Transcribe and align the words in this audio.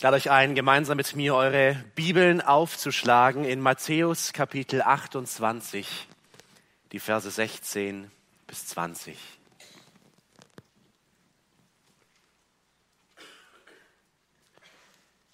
Ich 0.00 0.02
lade 0.02 0.16
euch 0.16 0.30
ein, 0.30 0.54
gemeinsam 0.54 0.96
mit 0.96 1.14
mir 1.14 1.34
eure 1.34 1.74
Bibeln 1.94 2.40
aufzuschlagen 2.40 3.44
in 3.44 3.60
Matthäus 3.60 4.32
Kapitel 4.32 4.80
28, 4.80 6.08
die 6.90 6.98
Verse 6.98 7.30
16 7.30 8.10
bis 8.46 8.66
20. 8.68 9.18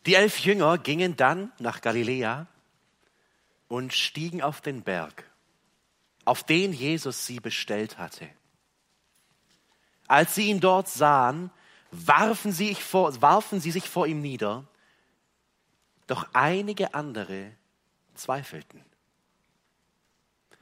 Die 0.07 0.17
elf 0.17 0.41
Jünger 0.41 0.79
gingen 0.79 1.15
dann 1.15 1.53
nach 1.61 1.81
Galiläa 1.81 2.49
und 3.69 3.95
stiegen 3.95 4.43
auf 4.43 4.61
den 4.63 4.83
Berg, 4.83 5.31
auf 6.25 6.43
den 6.43 6.73
Jesus 6.73 7.25
sie 7.25 7.39
bestellt 7.39 7.99
hatte. 7.99 8.29
Als 10.09 10.35
sie 10.35 10.51
ihn 10.51 10.59
dort 10.59 10.89
sahen, 10.89 11.53
warfen 11.91 12.53
sie, 12.53 12.75
vor, 12.75 13.21
warfen 13.21 13.61
sie 13.61 13.71
sich 13.71 13.89
vor 13.89 14.07
ihm 14.07 14.21
nieder, 14.21 14.65
doch 16.07 16.27
einige 16.33 16.95
andere 16.95 17.53
zweifelten. 18.15 18.85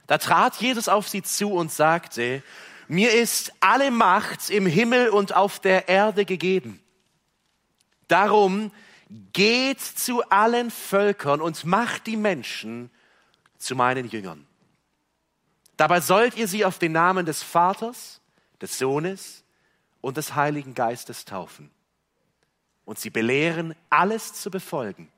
Da 0.07 0.17
trat 0.17 0.55
Jesus 0.57 0.87
auf 0.87 1.07
sie 1.07 1.23
zu 1.23 1.51
und 1.51 1.71
sagte, 1.71 2.43
mir 2.87 3.13
ist 3.13 3.53
alle 3.59 3.89
Macht 3.91 4.49
im 4.49 4.65
Himmel 4.65 5.09
und 5.09 5.35
auf 5.35 5.59
der 5.59 5.87
Erde 5.87 6.25
gegeben. 6.25 6.81
Darum 8.07 8.71
geht 9.33 9.81
zu 9.81 10.23
allen 10.29 10.69
Völkern 10.69 11.41
und 11.41 11.65
macht 11.65 12.05
die 12.07 12.17
Menschen 12.17 12.91
zu 13.57 13.75
meinen 13.75 14.07
Jüngern. 14.07 14.45
Dabei 15.77 16.01
sollt 16.01 16.37
ihr 16.37 16.47
sie 16.47 16.65
auf 16.65 16.79
den 16.79 16.91
Namen 16.91 17.25
des 17.25 17.43
Vaters, 17.43 18.21
des 18.61 18.77
Sohnes 18.77 19.44
und 20.05 20.17
des 20.17 20.35
Heiligen 20.35 20.75
Geistes 20.75 21.25
taufen 21.25 21.71
und 22.85 22.99
sie 22.99 23.09
belehren, 23.09 23.73
alles 23.89 24.35
zu 24.35 24.51
befolgen, 24.51 25.11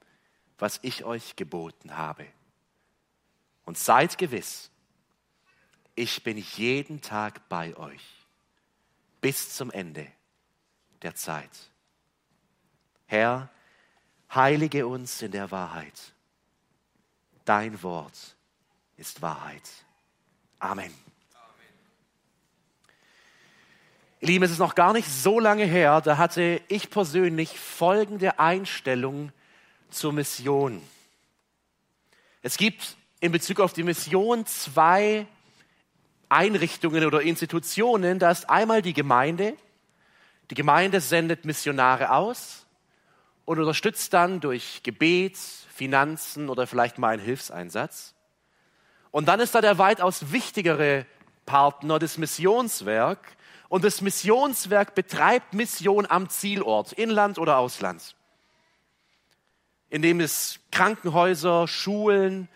was 0.59 0.79
ich 0.81 1.03
euch 1.03 1.35
geboten 1.35 1.97
habe. 1.97 2.25
Und 3.65 3.77
seid 3.77 4.17
gewiss, 4.17 4.71
ich 5.93 6.23
bin 6.23 6.37
jeden 6.37 7.01
Tag 7.01 7.49
bei 7.49 7.75
euch 7.75 8.01
bis 9.19 9.53
zum 9.53 9.71
Ende 9.71 10.07
der 11.01 11.15
Zeit. 11.15 11.51
Herr, 13.07 13.49
heilige 14.33 14.87
uns 14.87 15.21
in 15.21 15.33
der 15.33 15.51
Wahrheit. 15.51 16.13
Dein 17.43 17.83
Wort 17.83 18.37
ist 18.95 19.21
Wahrheit. 19.21 19.69
Amen. 20.59 20.93
Ihr 24.19 24.29
Lieben, 24.29 24.45
es 24.45 24.51
ist 24.51 24.57
noch 24.57 24.73
gar 24.73 24.93
nicht 24.93 25.07
so 25.07 25.39
lange 25.39 25.65
her, 25.65 26.01
da 26.01 26.17
hatte 26.17 26.59
ich 26.69 26.89
persönlich 26.89 27.59
folgende 27.59 28.39
Einstellung 28.39 29.31
zur 29.91 30.11
Mission. 30.11 30.81
Es 32.41 32.57
gibt 32.57 32.97
in 33.19 33.31
Bezug 33.31 33.59
auf 33.59 33.73
die 33.73 33.83
Mission 33.83 34.47
zwei 34.47 35.27
Einrichtungen 36.29 37.05
oder 37.05 37.21
Institutionen. 37.21 38.17
Da 38.17 38.31
ist 38.31 38.49
einmal 38.49 38.81
die 38.81 38.93
Gemeinde. 38.93 39.55
Die 40.49 40.55
Gemeinde 40.55 40.99
sendet 40.99 41.45
Missionare 41.45 42.11
aus 42.11 42.65
und 43.45 43.59
unterstützt 43.59 44.13
dann 44.13 44.39
durch 44.39 44.81
Gebet, 44.81 45.37
Finanzen 45.37 46.49
oder 46.49 46.65
vielleicht 46.65 46.97
mal 46.97 47.13
einen 47.13 47.21
Hilfseinsatz. 47.21 48.15
Und 49.11 49.27
dann 49.27 49.39
ist 49.41 49.53
da 49.53 49.61
der 49.61 49.77
weitaus 49.77 50.31
wichtigere 50.31 51.05
Partner, 51.45 51.99
das 51.99 52.17
Missionswerk, 52.17 53.36
und 53.69 53.83
das 53.83 54.01
Missionswerk 54.01 54.95
betreibt 54.95 55.53
Mission 55.53 56.05
am 56.09 56.29
Zielort, 56.29 56.93
Inland 56.93 57.37
oder 57.37 57.57
Ausland, 57.57 58.15
indem 59.89 60.19
es 60.19 60.59
Krankenhäuser, 60.71 61.67
Schulen, 61.67 62.47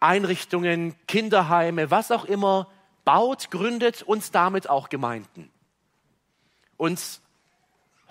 Einrichtungen, 0.00 0.94
Kinderheime, 1.06 1.90
was 1.90 2.10
auch 2.10 2.24
immer 2.24 2.68
baut, 3.04 3.50
gründet 3.50 4.02
und 4.02 4.34
damit 4.34 4.68
auch 4.68 4.88
Gemeinden. 4.88 5.50
Und 6.76 7.20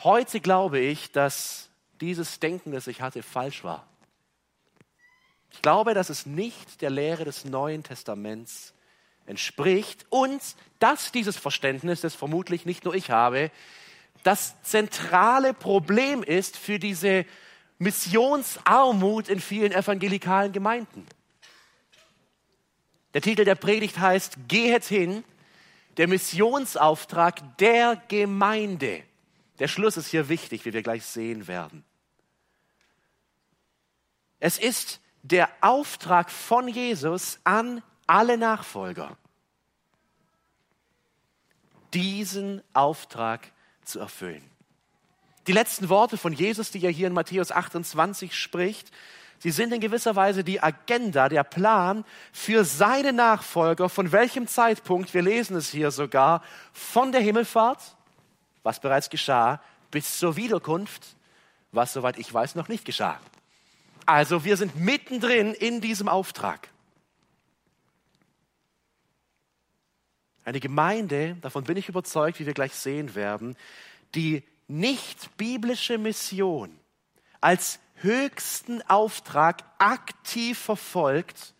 heute 0.03 0.39
glaube 0.39 0.79
ich, 0.79 1.11
dass 1.11 1.69
dieses 2.01 2.39
Denken, 2.39 2.71
das 2.71 2.87
ich 2.87 3.01
hatte, 3.01 3.23
falsch 3.23 3.63
war. 3.63 3.87
Ich 5.51 5.61
glaube, 5.61 5.93
dass 5.93 6.09
es 6.09 6.25
nicht 6.25 6.81
der 6.81 6.89
Lehre 6.89 7.23
des 7.23 7.45
Neuen 7.45 7.83
Testaments 7.83 8.74
entspricht 9.25 10.05
und 10.09 10.41
dass 10.79 11.11
dieses 11.11 11.37
Verständnis, 11.37 12.01
das 12.01 12.15
vermutlich 12.15 12.65
nicht 12.65 12.85
nur 12.85 12.93
ich 12.93 13.11
habe, 13.11 13.51
das 14.23 14.61
zentrale 14.63 15.53
Problem 15.53 16.23
ist 16.23 16.57
für 16.57 16.79
diese 16.79 17.25
Missionsarmut 17.77 19.29
in 19.29 19.39
vielen 19.39 19.71
evangelikalen 19.71 20.51
Gemeinden. 20.51 21.05
Der 23.13 23.21
Titel 23.21 23.45
der 23.45 23.55
Predigt 23.55 23.99
heißt 23.99 24.37
Gehet 24.47 24.85
hin, 24.85 25.23
der 25.97 26.07
Missionsauftrag 26.07 27.57
der 27.57 28.01
Gemeinde. 28.07 29.03
Der 29.59 29.67
Schluss 29.67 29.95
ist 29.95 30.07
hier 30.07 30.27
wichtig, 30.27 30.65
wie 30.65 30.73
wir 30.73 30.83
gleich 30.83 31.05
sehen 31.05 31.47
werden. 31.47 31.85
Es 34.39 34.57
ist 34.57 34.99
der 35.23 35.49
Auftrag 35.61 36.29
von 36.29 36.67
Jesus 36.67 37.39
an 37.45 37.81
alle 38.07 38.37
Nachfolger, 38.37 39.17
diesen 41.93 42.61
Auftrag 42.73 43.51
zu 43.83 43.99
erfüllen. 43.99 44.43
Die 45.47 45.53
letzten 45.53 45.89
Worte 45.89 46.17
von 46.17 46.33
Jesus, 46.33 46.71
die 46.71 46.83
er 46.83 46.91
hier 46.91 47.07
in 47.07 47.13
Matthäus 47.13 47.51
28 47.51 48.35
spricht, 48.35 48.91
sie 49.39 49.51
sind 49.51 49.71
in 49.73 49.79
gewisser 49.79 50.15
Weise 50.15 50.43
die 50.43 50.61
Agenda, 50.61 51.29
der 51.29 51.43
Plan 51.43 52.03
für 52.31 52.65
seine 52.65 53.13
Nachfolger, 53.13 53.87
von 53.89 54.11
welchem 54.11 54.47
Zeitpunkt, 54.47 55.13
wir 55.13 55.21
lesen 55.21 55.55
es 55.55 55.69
hier 55.69 55.91
sogar, 55.91 56.41
von 56.73 57.11
der 57.11 57.21
Himmelfahrt, 57.21 57.95
was 58.63 58.79
bereits 58.79 59.09
geschah, 59.09 59.61
bis 59.91 60.17
zur 60.17 60.35
Wiederkunft, 60.35 61.15
was 61.71 61.93
soweit 61.93 62.17
ich 62.17 62.33
weiß 62.33 62.55
noch 62.55 62.67
nicht 62.67 62.85
geschah. 62.85 63.19
Also 64.07 64.43
wir 64.43 64.57
sind 64.57 64.75
mittendrin 64.75 65.53
in 65.53 65.81
diesem 65.81 66.07
Auftrag. 66.07 66.69
Eine 70.45 70.59
Gemeinde, 70.59 71.37
davon 71.41 71.63
bin 71.63 71.75
ich 71.75 71.89
überzeugt, 71.89 72.39
wie 72.39 72.45
wir 72.45 72.53
gleich 72.53 72.73
sehen 72.73 73.15
werden, 73.15 73.57
die 74.13 74.43
nicht 74.67 75.35
biblische 75.37 75.97
Mission 75.97 76.79
als 77.41 77.79
höchsten 77.95 78.83
Auftrag 78.83 79.63
aktiv 79.79 80.59
verfolgt, 80.59 81.55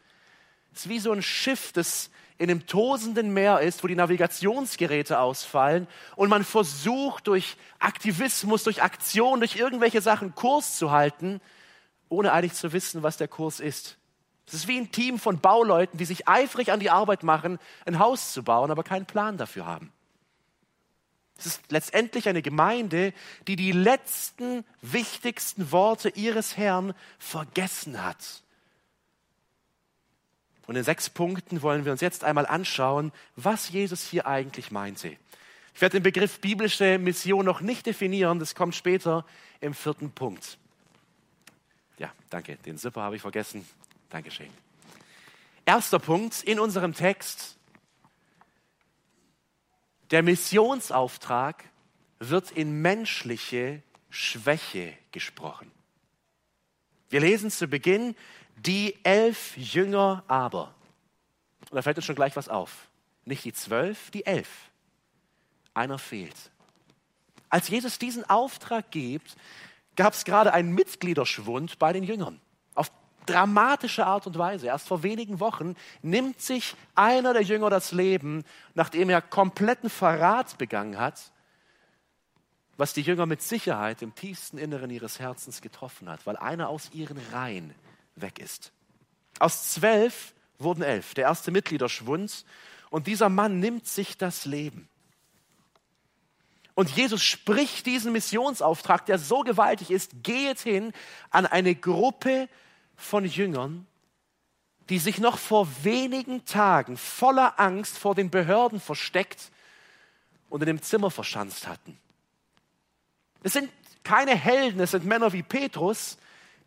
ist 0.71 0.87
wie 0.87 0.99
so 0.99 1.11
ein 1.11 1.23
Schiff, 1.23 1.71
das 1.71 2.11
in 2.37 2.51
einem 2.51 2.67
tosenden 2.67 3.33
Meer 3.33 3.61
ist, 3.61 3.83
wo 3.83 3.87
die 3.87 3.95
Navigationsgeräte 3.95 5.19
ausfallen 5.19 5.87
und 6.15 6.29
man 6.29 6.43
versucht 6.43 7.27
durch 7.27 7.57
Aktivismus, 7.79 8.63
durch 8.63 8.83
Aktion, 8.83 9.39
durch 9.39 9.55
irgendwelche 9.55 10.01
Sachen 10.01 10.35
Kurs 10.35 10.77
zu 10.77 10.91
halten, 10.91 11.41
ohne 12.07 12.33
eigentlich 12.33 12.53
zu 12.53 12.71
wissen, 12.71 13.01
was 13.01 13.17
der 13.17 13.29
Kurs 13.29 13.59
ist. 13.59 13.97
Es 14.47 14.53
ist 14.53 14.67
wie 14.67 14.77
ein 14.77 14.91
Team 14.91 15.17
von 15.19 15.39
Bauleuten, 15.39 15.97
die 15.97 16.05
sich 16.05 16.27
eifrig 16.27 16.71
an 16.71 16.79
die 16.79 16.89
Arbeit 16.89 17.23
machen, 17.23 17.59
ein 17.85 17.99
Haus 17.99 18.31
zu 18.33 18.43
bauen, 18.43 18.71
aber 18.71 18.83
keinen 18.83 19.05
Plan 19.05 19.37
dafür 19.37 19.65
haben. 19.65 19.91
Es 21.37 21.47
ist 21.47 21.71
letztendlich 21.71 22.29
eine 22.29 22.41
Gemeinde, 22.41 23.13
die 23.47 23.55
die 23.55 23.71
letzten 23.71 24.63
wichtigsten 24.81 25.71
Worte 25.71 26.09
ihres 26.09 26.57
Herrn 26.57 26.93
vergessen 27.19 28.03
hat. 28.03 28.43
Und 30.67 30.75
in 30.75 30.83
sechs 30.83 31.09
Punkten 31.09 31.61
wollen 31.61 31.85
wir 31.85 31.91
uns 31.91 32.01
jetzt 32.01 32.23
einmal 32.23 32.45
anschauen, 32.45 33.11
was 33.35 33.69
Jesus 33.69 34.07
hier 34.07 34.25
eigentlich 34.25 34.71
meinte. 34.71 35.17
Ich 35.73 35.81
werde 35.81 35.97
den 35.97 36.03
Begriff 36.03 36.39
biblische 36.39 36.97
Mission 36.97 37.45
noch 37.45 37.61
nicht 37.61 37.85
definieren, 37.85 38.39
das 38.39 38.55
kommt 38.55 38.75
später 38.75 39.25
im 39.59 39.73
vierten 39.73 40.11
Punkt. 40.11 40.57
Ja, 41.97 42.11
danke, 42.29 42.55
den 42.65 42.77
Zipper 42.77 43.01
habe 43.01 43.17
ich 43.17 43.21
vergessen. 43.21 43.67
Dankeschön. 44.09 44.49
Erster 45.65 45.99
Punkt 45.99 46.43
in 46.43 46.59
unserem 46.59 46.93
Text. 46.93 47.57
Der 50.11 50.21
Missionsauftrag 50.21 51.63
wird 52.19 52.51
in 52.51 52.81
menschliche 52.81 53.81
Schwäche 54.09 54.93
gesprochen. 55.11 55.71
Wir 57.09 57.19
lesen 57.19 57.49
zu 57.49 57.67
Beginn, 57.67 58.15
die 58.55 58.95
elf 59.03 59.57
Jünger 59.57 60.23
aber. 60.27 60.73
Und 61.69 61.75
da 61.75 61.81
fällt 61.81 61.97
uns 61.97 62.05
schon 62.05 62.15
gleich 62.15 62.35
was 62.35 62.47
auf. 62.47 62.87
Nicht 63.25 63.43
die 63.43 63.53
zwölf, 63.53 64.11
die 64.11 64.25
elf. 64.25 64.49
Einer 65.73 65.97
fehlt. 65.97 66.51
Als 67.49 67.67
Jesus 67.69 67.97
diesen 67.97 68.23
Auftrag 68.29 68.91
gibt, 68.91 69.35
gab 69.95 70.13
es 70.13 70.25
gerade 70.25 70.53
einen 70.53 70.73
Mitgliederschwund 70.73 71.79
bei 71.79 71.91
den 71.91 72.03
Jüngern 72.03 72.39
dramatische 73.25 74.05
Art 74.05 74.27
und 74.27 74.37
Weise. 74.37 74.67
Erst 74.67 74.87
vor 74.87 75.03
wenigen 75.03 75.39
Wochen 75.39 75.75
nimmt 76.01 76.41
sich 76.41 76.75
einer 76.95 77.33
der 77.33 77.41
Jünger 77.43 77.69
das 77.69 77.91
Leben, 77.91 78.43
nachdem 78.73 79.09
er 79.09 79.21
kompletten 79.21 79.89
Verrat 79.89 80.57
begangen 80.57 80.97
hat. 80.99 81.31
was 82.77 82.93
die 82.93 83.01
Jünger 83.01 83.25
mit 83.25 83.41
Sicherheit 83.41 84.01
im 84.01 84.15
tiefsten 84.15 84.57
Inneren 84.57 84.89
ihres 84.89 85.19
Herzens 85.19 85.61
getroffen 85.61 86.09
hat, 86.09 86.25
weil 86.25 86.35
einer 86.37 86.69
aus 86.69 86.89
ihren 86.93 87.17
Reihen 87.31 87.73
weg 88.15 88.39
ist. 88.39 88.71
Aus 89.39 89.71
zwölf 89.71 90.33
wurden 90.59 90.83
elf, 90.83 91.13
der 91.13 91.25
erste 91.25 91.51
Mitgliederschwund, 91.51 92.45
und 92.89 93.07
dieser 93.07 93.29
Mann 93.29 93.59
nimmt 93.59 93.87
sich 93.87 94.17
das 94.17 94.45
Leben. 94.45 94.87
Und 96.75 96.89
Jesus 96.89 97.23
spricht 97.23 97.85
diesen 97.85 98.11
Missionsauftrag, 98.11 99.05
der 99.05 99.17
so 99.17 99.41
gewaltig 99.41 99.91
ist, 99.91 100.23
geht 100.23 100.59
hin 100.59 100.91
an 101.29 101.45
eine 101.45 101.75
Gruppe 101.75 102.49
von 102.95 103.25
Jüngern, 103.25 103.87
die 104.89 104.99
sich 104.99 105.19
noch 105.19 105.37
vor 105.37 105.67
wenigen 105.83 106.45
Tagen 106.45 106.97
voller 106.97 107.59
Angst 107.59 107.97
vor 107.97 108.15
den 108.15 108.29
Behörden 108.29 108.79
versteckt 108.79 109.51
und 110.49 110.61
in 110.61 110.67
dem 110.67 110.81
Zimmer 110.81 111.09
verschanzt 111.09 111.67
hatten. 111.67 111.97
Es 113.43 113.53
sind 113.53 113.69
keine 114.03 114.35
Helden, 114.35 114.79
es 114.79 114.91
sind 114.91 115.05
Männer 115.05 115.33
wie 115.33 115.43
Petrus, 115.43 116.17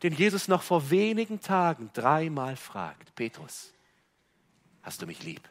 den 0.02 0.14
Jesus 0.14 0.48
noch 0.48 0.62
vor 0.62 0.90
wenigen 0.90 1.40
Tagen 1.40 1.90
dreimal 1.92 2.56
fragt, 2.56 3.14
Petrus, 3.14 3.72
hast 4.82 5.02
du 5.02 5.06
mich 5.06 5.22
lieb? 5.22 5.48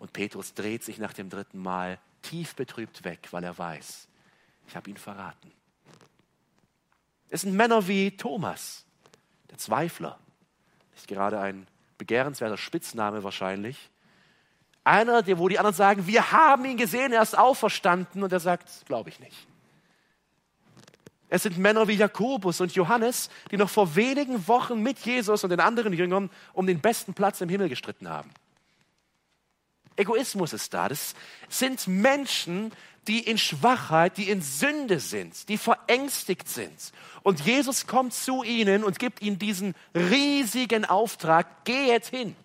Und 0.00 0.12
Petrus 0.12 0.54
dreht 0.54 0.82
sich 0.82 0.98
nach 0.98 1.12
dem 1.12 1.30
dritten 1.30 1.58
Mal 1.58 1.98
tief 2.22 2.54
betrübt 2.54 3.04
weg, 3.04 3.28
weil 3.30 3.44
er 3.44 3.56
weiß, 3.56 4.08
ich 4.68 4.76
habe 4.76 4.90
ihn 4.90 4.96
verraten. 4.96 5.52
Es 7.28 7.42
sind 7.42 7.54
Männer 7.54 7.86
wie 7.86 8.16
Thomas, 8.16 8.83
der 9.54 9.58
Zweifler, 9.58 10.18
ist 10.96 11.06
gerade 11.06 11.38
ein 11.38 11.68
begehrenswerter 11.96 12.56
Spitzname 12.56 13.22
wahrscheinlich. 13.22 13.90
Einer, 14.82 15.24
wo 15.38 15.48
die 15.48 15.58
anderen 15.58 15.76
sagen, 15.76 16.06
wir 16.08 16.32
haben 16.32 16.64
ihn 16.64 16.76
gesehen, 16.76 17.12
er 17.12 17.22
ist 17.22 17.38
auferstanden 17.38 18.24
und 18.24 18.32
er 18.32 18.40
sagt, 18.40 18.68
glaube 18.86 19.10
ich 19.10 19.20
nicht. 19.20 19.46
Es 21.28 21.44
sind 21.44 21.56
Männer 21.56 21.86
wie 21.88 21.94
Jakobus 21.94 22.60
und 22.60 22.74
Johannes, 22.74 23.30
die 23.50 23.56
noch 23.56 23.70
vor 23.70 23.94
wenigen 23.94 24.46
Wochen 24.48 24.82
mit 24.82 24.98
Jesus 24.98 25.44
und 25.44 25.50
den 25.50 25.60
anderen 25.60 25.92
Jüngern 25.92 26.30
um 26.52 26.66
den 26.66 26.80
besten 26.80 27.14
Platz 27.14 27.40
im 27.40 27.48
Himmel 27.48 27.68
gestritten 27.68 28.08
haben. 28.08 28.30
Egoismus 29.96 30.52
ist 30.52 30.74
da. 30.74 30.88
Das 30.88 31.14
sind 31.48 31.86
Menschen, 31.86 32.72
die 33.08 33.20
in 33.20 33.38
Schwachheit, 33.38 34.16
die 34.16 34.28
in 34.28 34.42
Sünde 34.42 35.00
sind, 35.00 35.48
die 35.48 35.58
verängstigt 35.58 36.48
sind. 36.48 36.92
Und 37.22 37.40
Jesus 37.40 37.86
kommt 37.86 38.14
zu 38.14 38.42
ihnen 38.42 38.84
und 38.84 38.98
gibt 38.98 39.22
ihnen 39.22 39.38
diesen 39.38 39.74
riesigen 39.94 40.84
Auftrag, 40.84 41.64
geht 41.64 42.06
hin. 42.06 42.36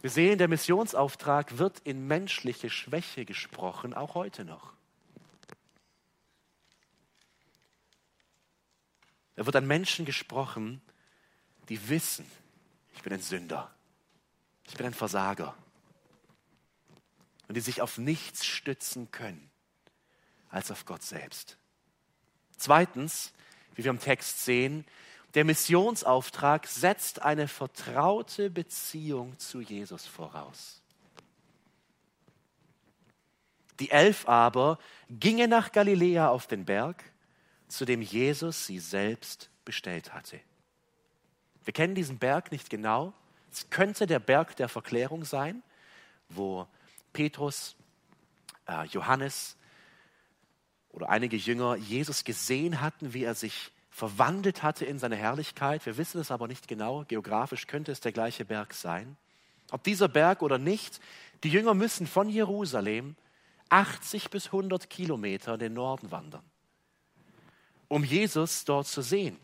Wir 0.00 0.10
sehen, 0.10 0.38
der 0.38 0.48
Missionsauftrag 0.48 1.58
wird 1.58 1.80
in 1.84 2.06
menschliche 2.06 2.68
Schwäche 2.68 3.24
gesprochen, 3.24 3.94
auch 3.94 4.14
heute 4.14 4.44
noch. 4.44 4.74
Er 9.36 9.46
wird 9.46 9.56
an 9.56 9.66
Menschen 9.66 10.04
gesprochen, 10.04 10.80
die 11.68 11.88
wissen, 11.88 12.30
ich 12.94 13.02
bin 13.02 13.12
ein 13.12 13.20
Sünder. 13.20 13.74
Ich 14.66 14.74
bin 14.74 14.86
ein 14.86 14.94
Versager. 14.94 15.54
Und 17.48 17.56
die 17.56 17.60
sich 17.60 17.82
auf 17.82 17.98
nichts 17.98 18.44
stützen 18.44 19.10
können 19.10 19.50
als 20.50 20.70
auf 20.70 20.84
Gott 20.86 21.02
selbst. 21.02 21.58
Zweitens, 22.56 23.32
wie 23.74 23.84
wir 23.84 23.90
im 23.90 23.98
Text 23.98 24.44
sehen, 24.44 24.84
der 25.34 25.44
Missionsauftrag 25.44 26.66
setzt 26.66 27.22
eine 27.22 27.48
vertraute 27.48 28.50
Beziehung 28.50 29.36
zu 29.38 29.60
Jesus 29.60 30.06
voraus. 30.06 30.80
Die 33.80 33.90
elf 33.90 34.28
aber 34.28 34.78
gingen 35.10 35.50
nach 35.50 35.72
Galiläa 35.72 36.28
auf 36.28 36.46
den 36.46 36.64
Berg, 36.64 37.02
zu 37.66 37.84
dem 37.84 38.00
Jesus 38.00 38.66
sie 38.66 38.78
selbst 38.78 39.50
bestellt 39.64 40.14
hatte. 40.14 40.38
Wir 41.64 41.72
kennen 41.72 41.96
diesen 41.96 42.18
Berg 42.18 42.52
nicht 42.52 42.70
genau, 42.70 43.12
es 43.50 43.70
könnte 43.70 44.06
der 44.06 44.18
Berg 44.18 44.54
der 44.56 44.68
Verklärung 44.68 45.24
sein, 45.24 45.62
wo 46.28 46.68
Petrus, 47.14 47.74
äh, 48.68 48.84
Johannes 48.88 49.56
oder 50.90 51.08
einige 51.08 51.38
Jünger 51.38 51.76
Jesus 51.76 52.24
gesehen 52.24 52.82
hatten, 52.82 53.14
wie 53.14 53.24
er 53.24 53.34
sich 53.34 53.72
verwandelt 53.88 54.62
hatte 54.62 54.84
in 54.84 54.98
seine 54.98 55.16
Herrlichkeit. 55.16 55.86
Wir 55.86 55.96
wissen 55.96 56.20
es 56.20 56.30
aber 56.30 56.48
nicht 56.48 56.68
genau. 56.68 57.04
Geografisch 57.08 57.66
könnte 57.66 57.92
es 57.92 58.00
der 58.00 58.12
gleiche 58.12 58.44
Berg 58.44 58.74
sein. 58.74 59.16
Ob 59.70 59.82
dieser 59.82 60.08
Berg 60.08 60.42
oder 60.42 60.58
nicht, 60.58 61.00
die 61.42 61.48
Jünger 61.48 61.74
müssen 61.74 62.06
von 62.06 62.28
Jerusalem 62.28 63.16
80 63.70 64.30
bis 64.30 64.46
100 64.46 64.90
Kilometer 64.90 65.54
in 65.54 65.60
den 65.60 65.74
Norden 65.74 66.10
wandern, 66.10 66.44
um 67.88 68.04
Jesus 68.04 68.64
dort 68.64 68.86
zu 68.86 69.02
sehen. 69.02 69.38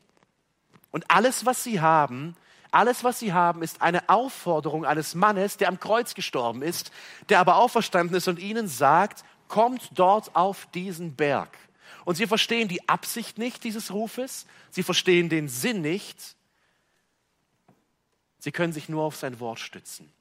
Und 0.91 1.11
alles, 1.11 1.47
was 1.47 1.65
sie 1.65 1.81
haben, 1.81 2.37
alles, 2.73 3.05
was 3.05 3.19
sie 3.19 3.33
haben, 3.33 3.63
ist 3.63 3.83
eine 3.83 4.09
Aufforderung 4.09 4.85
eines 4.85 5.15
Mannes, 5.15 5.57
der 5.57 5.69
am 5.69 5.81
Kreuz 5.81 6.15
gestorben 6.15 6.63
ist, 6.63 6.93
der 7.29 7.41
aber 7.41 7.57
auferstanden 7.57 8.17
ist 8.17 8.29
und 8.29 8.39
ihnen 8.39 8.69
sagt, 8.69 9.25
kommt 9.49 9.91
dort 9.95 10.35
auf 10.37 10.67
diesen 10.75 11.17
Berg. 11.17 11.57
Und 12.05 12.17
sie 12.17 12.27
verstehen 12.27 12.69
die 12.69 12.89
Absicht 12.89 13.39
nicht 13.39 13.65
dieses 13.65 13.93
Rufes, 13.93 14.47
sie 14.71 14.83
verstehen 14.83 15.29
den 15.29 15.49
Sinn 15.49 15.83
nicht, 15.83 16.37
sie 18.39 18.53
können 18.53 18.73
sich 18.73 18.89
nur 18.89 19.03
auf 19.03 19.17
sein 19.17 19.41
Wort 19.41 19.59
stützen. 19.59 20.13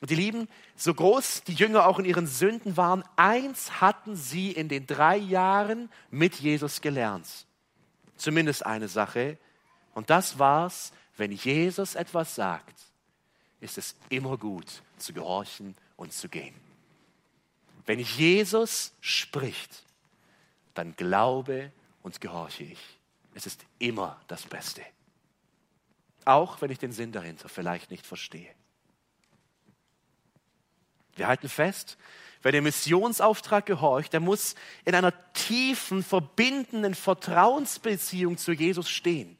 Und 0.00 0.10
die 0.10 0.16
Lieben, 0.16 0.48
so 0.74 0.92
groß 0.92 1.44
die 1.44 1.54
Jünger 1.54 1.86
auch 1.86 2.00
in 2.00 2.04
ihren 2.04 2.26
Sünden 2.26 2.76
waren, 2.76 3.04
eins 3.14 3.80
hatten 3.80 4.16
sie 4.16 4.50
in 4.50 4.68
den 4.68 4.86
drei 4.88 5.16
Jahren 5.16 5.90
mit 6.10 6.34
Jesus 6.34 6.80
gelernt. 6.80 7.28
Zumindest 8.16 8.66
eine 8.66 8.88
Sache. 8.88 9.38
Und 9.94 10.10
das 10.10 10.40
war's, 10.40 10.92
wenn 11.16 11.32
Jesus 11.32 11.94
etwas 11.94 12.34
sagt, 12.34 12.78
ist 13.60 13.78
es 13.78 13.94
immer 14.08 14.36
gut 14.36 14.82
zu 14.98 15.12
gehorchen 15.12 15.76
und 15.96 16.12
zu 16.12 16.28
gehen. 16.28 16.54
Wenn 17.86 18.00
Jesus 18.00 18.92
spricht, 19.00 19.84
dann 20.74 20.96
glaube 20.96 21.72
und 22.02 22.20
gehorche 22.20 22.64
ich. 22.64 22.80
Es 23.34 23.46
ist 23.46 23.64
immer 23.78 24.20
das 24.28 24.42
Beste. 24.42 24.82
Auch 26.24 26.60
wenn 26.60 26.70
ich 26.70 26.78
den 26.78 26.92
Sinn 26.92 27.12
dahinter 27.12 27.48
vielleicht 27.48 27.90
nicht 27.90 28.06
verstehe. 28.06 28.50
Wir 31.14 31.26
halten 31.26 31.48
fest, 31.48 31.98
wer 32.42 32.52
dem 32.52 32.64
Missionsauftrag 32.64 33.66
gehorcht, 33.66 34.12
der 34.12 34.20
muss 34.20 34.54
in 34.84 34.94
einer 34.94 35.12
tiefen, 35.34 36.02
verbindenden 36.02 36.94
Vertrauensbeziehung 36.94 38.38
zu 38.38 38.52
Jesus 38.52 38.88
stehen 38.88 39.36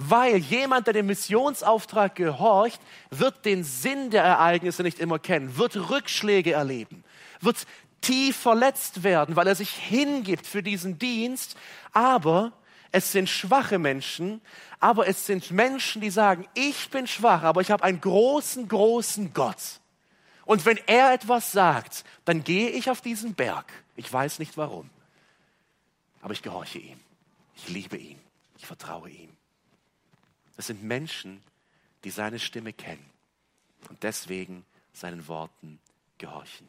weil 0.00 0.36
jemand, 0.36 0.86
der 0.86 0.94
dem 0.94 1.06
Missionsauftrag 1.06 2.14
gehorcht, 2.14 2.80
wird 3.10 3.44
den 3.44 3.64
Sinn 3.64 4.10
der 4.10 4.22
Ereignisse 4.22 4.84
nicht 4.84 5.00
immer 5.00 5.18
kennen, 5.18 5.56
wird 5.56 5.90
Rückschläge 5.90 6.52
erleben, 6.52 7.02
wird 7.40 7.66
tief 8.00 8.36
verletzt 8.36 9.02
werden, 9.02 9.34
weil 9.34 9.48
er 9.48 9.56
sich 9.56 9.70
hingibt 9.70 10.46
für 10.46 10.62
diesen 10.62 11.00
Dienst. 11.00 11.56
Aber 11.92 12.52
es 12.92 13.10
sind 13.10 13.28
schwache 13.28 13.80
Menschen, 13.80 14.40
aber 14.78 15.08
es 15.08 15.26
sind 15.26 15.50
Menschen, 15.50 16.00
die 16.00 16.10
sagen, 16.10 16.46
ich 16.54 16.90
bin 16.90 17.08
schwach, 17.08 17.42
aber 17.42 17.60
ich 17.60 17.72
habe 17.72 17.82
einen 17.82 18.00
großen, 18.00 18.68
großen 18.68 19.34
Gott. 19.34 19.80
Und 20.44 20.64
wenn 20.64 20.78
er 20.86 21.12
etwas 21.12 21.50
sagt, 21.50 22.04
dann 22.24 22.44
gehe 22.44 22.70
ich 22.70 22.88
auf 22.88 23.00
diesen 23.00 23.34
Berg. 23.34 23.66
Ich 23.96 24.10
weiß 24.12 24.38
nicht 24.38 24.56
warum, 24.56 24.88
aber 26.22 26.34
ich 26.34 26.42
gehorche 26.42 26.78
ihm. 26.78 27.00
Ich 27.56 27.68
liebe 27.68 27.96
ihn. 27.96 28.20
Ich 28.58 28.66
vertraue 28.66 29.10
ihm. 29.10 29.37
Das 30.58 30.66
sind 30.66 30.82
Menschen, 30.82 31.40
die 32.02 32.10
seine 32.10 32.40
Stimme 32.40 32.72
kennen 32.72 33.08
und 33.88 34.02
deswegen 34.02 34.66
seinen 34.92 35.28
Worten 35.28 35.78
gehorchen. 36.18 36.66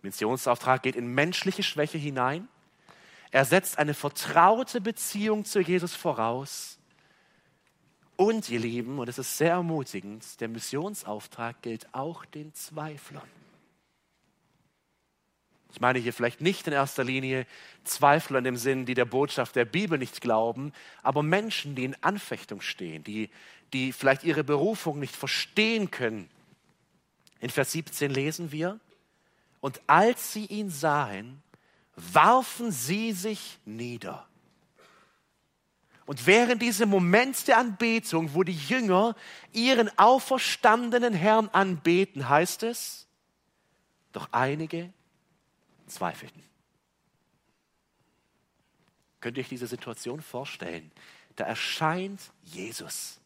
Missionsauftrag 0.00 0.82
geht 0.82 0.96
in 0.96 1.08
menschliche 1.14 1.62
Schwäche 1.62 1.98
hinein. 1.98 2.48
Er 3.32 3.44
setzt 3.44 3.76
eine 3.76 3.92
vertraute 3.92 4.80
Beziehung 4.80 5.44
zu 5.44 5.60
Jesus 5.60 5.94
voraus. 5.94 6.78
Und 8.16 8.48
ihr 8.48 8.60
Lieben, 8.60 8.98
und 8.98 9.10
es 9.10 9.18
ist 9.18 9.36
sehr 9.36 9.50
ermutigend, 9.50 10.40
der 10.40 10.48
Missionsauftrag 10.48 11.60
gilt 11.60 11.86
auch 11.92 12.24
den 12.24 12.54
Zweiflern. 12.54 13.28
Ich 15.72 15.80
meine 15.80 15.98
hier 15.98 16.12
vielleicht 16.12 16.40
nicht 16.40 16.66
in 16.66 16.72
erster 16.72 17.04
Linie 17.04 17.46
Zweifler 17.84 18.38
in 18.38 18.44
dem 18.44 18.56
Sinn, 18.56 18.86
die 18.86 18.94
der 18.94 19.04
Botschaft 19.04 19.56
der 19.56 19.64
Bibel 19.64 19.98
nicht 19.98 20.20
glauben, 20.20 20.72
aber 21.02 21.22
Menschen, 21.22 21.74
die 21.74 21.84
in 21.84 22.02
Anfechtung 22.02 22.60
stehen, 22.60 23.04
die, 23.04 23.30
die 23.72 23.92
vielleicht 23.92 24.24
ihre 24.24 24.44
Berufung 24.44 24.98
nicht 24.98 25.14
verstehen 25.14 25.90
können. 25.90 26.30
In 27.40 27.50
Vers 27.50 27.72
17 27.72 28.10
lesen 28.10 28.52
wir, 28.52 28.80
und 29.60 29.80
als 29.86 30.32
sie 30.32 30.46
ihn 30.46 30.70
sahen, 30.70 31.42
warfen 31.96 32.70
sie 32.70 33.12
sich 33.12 33.58
nieder. 33.64 34.26
Und 36.04 36.26
während 36.26 36.62
diesem 36.62 36.88
Moment 36.88 37.48
der 37.48 37.58
Anbetung, 37.58 38.32
wo 38.32 38.44
die 38.44 38.56
Jünger 38.56 39.16
ihren 39.52 39.90
auferstandenen 39.98 41.14
Herrn 41.14 41.48
anbeten, 41.48 42.28
heißt 42.28 42.62
es, 42.62 43.08
doch 44.12 44.28
einige 44.30 44.92
zweifelten. 45.90 46.42
Könnt 49.20 49.36
ihr 49.38 49.42
euch 49.42 49.48
diese 49.48 49.66
Situation 49.66 50.20
vorstellen? 50.20 50.90
Da 51.36 51.44
erscheint 51.44 52.20
Jesus 52.42 53.20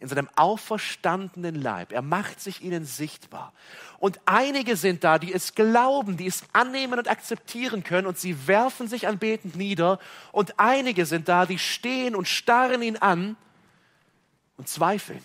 in 0.00 0.08
seinem 0.08 0.28
auferstandenen 0.36 1.56
Leib. 1.56 1.92
Er 1.92 2.02
macht 2.02 2.40
sich 2.40 2.62
ihnen 2.62 2.84
sichtbar. 2.84 3.52
Und 3.98 4.20
einige 4.26 4.76
sind 4.76 5.02
da, 5.02 5.18
die 5.18 5.32
es 5.32 5.54
glauben, 5.54 6.16
die 6.16 6.26
es 6.26 6.44
annehmen 6.52 6.98
und 6.98 7.08
akzeptieren 7.08 7.82
können 7.82 8.06
und 8.06 8.18
sie 8.18 8.46
werfen 8.46 8.86
sich 8.86 9.08
anbetend 9.08 9.56
nieder. 9.56 9.98
Und 10.30 10.60
einige 10.60 11.04
sind 11.04 11.28
da, 11.28 11.46
die 11.46 11.58
stehen 11.58 12.14
und 12.14 12.28
starren 12.28 12.82
ihn 12.82 12.96
an 12.96 13.36
und 14.56 14.68
zweifeln. 14.68 15.22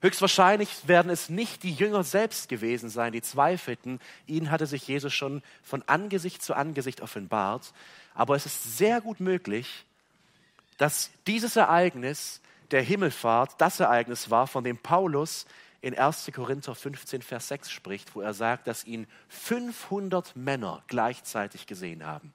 Höchstwahrscheinlich 0.00 0.86
werden 0.86 1.10
es 1.10 1.28
nicht 1.28 1.64
die 1.64 1.72
Jünger 1.72 2.04
selbst 2.04 2.48
gewesen 2.48 2.88
sein, 2.88 3.12
die 3.12 3.22
zweifelten. 3.22 4.00
Ihnen 4.26 4.50
hatte 4.50 4.66
sich 4.66 4.86
Jesus 4.86 5.12
schon 5.12 5.42
von 5.62 5.82
Angesicht 5.86 6.42
zu 6.42 6.54
Angesicht 6.54 7.00
offenbart. 7.00 7.72
Aber 8.14 8.36
es 8.36 8.46
ist 8.46 8.78
sehr 8.78 9.00
gut 9.00 9.18
möglich, 9.18 9.84
dass 10.76 11.10
dieses 11.26 11.56
Ereignis 11.56 12.40
der 12.70 12.82
Himmelfahrt 12.82 13.60
das 13.60 13.80
Ereignis 13.80 14.30
war, 14.30 14.46
von 14.46 14.62
dem 14.62 14.78
Paulus 14.78 15.46
in 15.80 15.96
1. 15.96 16.30
Korinther 16.34 16.74
15, 16.74 17.22
Vers 17.22 17.48
6 17.48 17.70
spricht, 17.70 18.14
wo 18.14 18.20
er 18.20 18.34
sagt, 18.34 18.66
dass 18.66 18.84
ihn 18.84 19.06
500 19.28 20.36
Männer 20.36 20.82
gleichzeitig 20.86 21.66
gesehen 21.66 22.04
haben. 22.04 22.32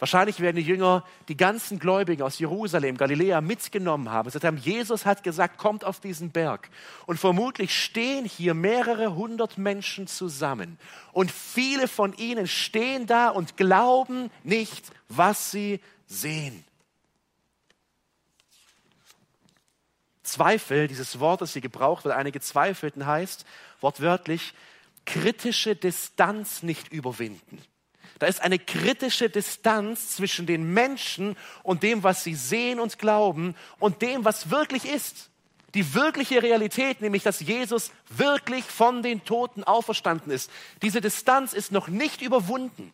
Wahrscheinlich 0.00 0.40
werden 0.40 0.56
die 0.56 0.62
Jünger 0.62 1.04
die 1.28 1.36
ganzen 1.36 1.78
Gläubigen 1.78 2.22
aus 2.22 2.38
Jerusalem, 2.38 2.96
Galiläa 2.96 3.42
mitgenommen 3.42 4.10
haben. 4.10 4.30
Sie 4.30 4.38
haben, 4.38 4.56
Jesus 4.56 5.04
hat 5.04 5.22
gesagt, 5.22 5.58
kommt 5.58 5.84
auf 5.84 6.00
diesen 6.00 6.30
Berg. 6.30 6.70
Und 7.04 7.18
vermutlich 7.20 7.78
stehen 7.78 8.24
hier 8.24 8.54
mehrere 8.54 9.14
hundert 9.14 9.58
Menschen 9.58 10.06
zusammen. 10.06 10.78
Und 11.12 11.30
viele 11.30 11.86
von 11.86 12.14
ihnen 12.14 12.48
stehen 12.48 13.06
da 13.06 13.28
und 13.28 13.58
glauben 13.58 14.30
nicht, 14.42 14.90
was 15.08 15.50
sie 15.50 15.80
sehen. 16.06 16.64
Zweifel, 20.22 20.88
dieses 20.88 21.20
Wort, 21.20 21.42
das 21.42 21.52
hier 21.52 21.62
gebraucht 21.62 22.04
wird, 22.04 22.16
einige 22.16 22.40
zweifelten, 22.40 23.04
heißt 23.04 23.44
wortwörtlich 23.82 24.54
kritische 25.04 25.76
Distanz 25.76 26.62
nicht 26.62 26.90
überwinden. 26.90 27.58
Da 28.20 28.26
ist 28.26 28.42
eine 28.42 28.58
kritische 28.58 29.30
Distanz 29.30 30.14
zwischen 30.16 30.44
den 30.44 30.74
Menschen 30.74 31.36
und 31.62 31.82
dem, 31.82 32.02
was 32.02 32.22
sie 32.22 32.34
sehen 32.34 32.78
und 32.78 32.98
glauben 32.98 33.56
und 33.78 34.02
dem, 34.02 34.26
was 34.26 34.50
wirklich 34.50 34.84
ist. 34.84 35.30
Die 35.72 35.94
wirkliche 35.94 36.42
Realität, 36.42 37.00
nämlich 37.00 37.22
dass 37.22 37.40
Jesus 37.40 37.92
wirklich 38.10 38.64
von 38.64 39.02
den 39.02 39.24
Toten 39.24 39.64
auferstanden 39.64 40.30
ist. 40.30 40.50
Diese 40.82 41.00
Distanz 41.00 41.54
ist 41.54 41.72
noch 41.72 41.88
nicht 41.88 42.20
überwunden. 42.20 42.92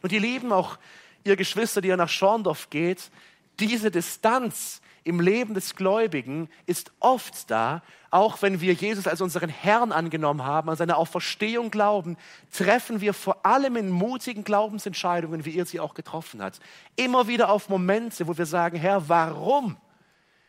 Und 0.00 0.10
ihr 0.10 0.20
Lieben, 0.20 0.52
auch 0.52 0.78
ihr 1.22 1.36
Geschwister, 1.36 1.82
die 1.82 1.88
ihr 1.88 1.98
nach 1.98 2.08
Schorndorf 2.08 2.70
geht, 2.70 3.10
diese 3.58 3.90
Distanz 3.90 4.80
im 5.10 5.20
Leben 5.20 5.54
des 5.54 5.74
Gläubigen 5.74 6.48
ist 6.66 6.92
oft 7.00 7.50
da, 7.50 7.82
auch 8.10 8.42
wenn 8.42 8.60
wir 8.60 8.72
Jesus 8.72 9.08
als 9.08 9.20
unseren 9.20 9.50
Herrn 9.50 9.90
angenommen 9.90 10.44
haben, 10.44 10.70
an 10.70 10.76
seine 10.76 10.96
Auferstehung 10.96 11.70
glauben, 11.70 12.16
treffen 12.52 13.00
wir 13.00 13.12
vor 13.12 13.44
allem 13.44 13.74
in 13.74 13.90
mutigen 13.90 14.44
Glaubensentscheidungen, 14.44 15.44
wie 15.44 15.50
ihr 15.50 15.66
sie 15.66 15.80
auch 15.80 15.94
getroffen 15.94 16.40
habt, 16.40 16.60
immer 16.94 17.26
wieder 17.26 17.50
auf 17.50 17.68
Momente, 17.68 18.28
wo 18.28 18.38
wir 18.38 18.46
sagen, 18.46 18.76
Herr, 18.78 19.08
warum? 19.08 19.76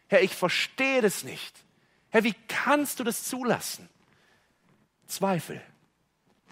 Herr, 0.07 0.21
ich 0.21 0.35
verstehe 0.35 1.01
das 1.01 1.23
nicht. 1.23 1.55
Herr, 2.09 2.23
wie 2.23 2.35
kannst 2.47 2.99
du 2.99 3.03
das 3.03 3.23
zulassen? 3.23 3.89
Zweifel. 5.07 5.59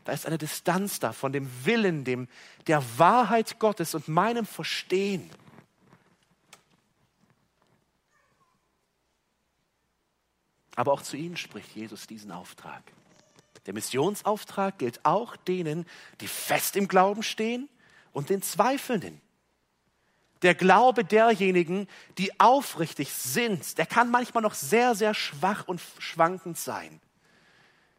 Da 0.04 0.14
ist 0.14 0.26
eine 0.26 0.40
Distanz 0.40 1.00
da 1.00 1.14
von 1.14 1.32
dem 1.32 1.48
Willen, 1.64 2.04
dem, 2.06 2.28
der 2.66 2.82
Wahrheit 2.98 3.60
Gottes 3.60 3.94
und 3.94 4.08
meinem 4.08 4.48
Verstehen. 4.48 5.30
Aber 10.80 10.94
auch 10.94 11.02
zu 11.02 11.18
ihnen 11.18 11.36
spricht 11.36 11.76
Jesus 11.76 12.08
diesen 12.08 12.32
Auftrag. 12.32 12.82
Der 13.66 13.74
Missionsauftrag 13.74 14.80
gilt 14.80 15.04
auch 15.04 15.36
denen, 15.36 15.86
die 16.22 16.28
fest 16.30 16.78
im 16.78 16.88
Glauben 16.88 17.22
stehen 17.22 17.68
und 18.14 18.30
den 18.30 18.42
Zweifelnden. 18.42 19.20
Der 20.42 20.56
Glaube 20.56 21.04
derjenigen, 21.04 21.90
die 22.18 22.40
aufrichtig 22.40 23.12
sind, 23.12 23.78
der 23.78 23.88
kann 23.88 24.10
manchmal 24.10 24.42
noch 24.42 24.54
sehr, 24.54 24.96
sehr 24.96 25.14
schwach 25.14 25.68
und 25.68 25.82
schwankend 25.98 26.58
sein. 26.58 27.02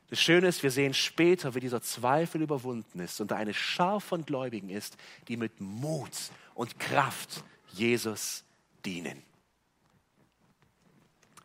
Das 0.09 0.19
Schöne 0.19 0.49
ist, 0.49 0.63
wir 0.63 0.71
sehen 0.71 0.95
später, 0.95 1.55
wie 1.55 1.61
dieser 1.61 1.83
Zweifel 1.83 2.41
überwunden 2.41 2.99
ist 3.01 3.21
und 3.21 3.31
da 3.31 3.37
eine 3.37 3.53
Schar 3.53 4.01
von 4.01 4.25
Gläubigen 4.25 4.71
ist, 4.71 4.97
die 5.29 5.37
mit 5.37 5.61
Mut 5.61 6.17
und 6.55 6.81
Kraft 6.81 7.45
Jesus 7.75 8.43
dienen. 8.87 9.23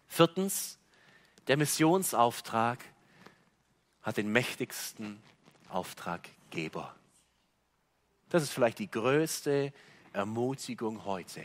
Viertens, 0.08 0.80
der 1.48 1.58
Missionsauftrag 1.58 2.80
hat 4.02 4.18
den 4.18 4.32
mächtigsten 4.32 5.22
Auftraggeber. 5.70 6.96
Das 8.30 8.44
ist 8.44 8.52
vielleicht 8.52 8.80
die 8.80 8.90
größte 8.90 9.74
Ermutigung 10.14 11.06
heute. 11.06 11.44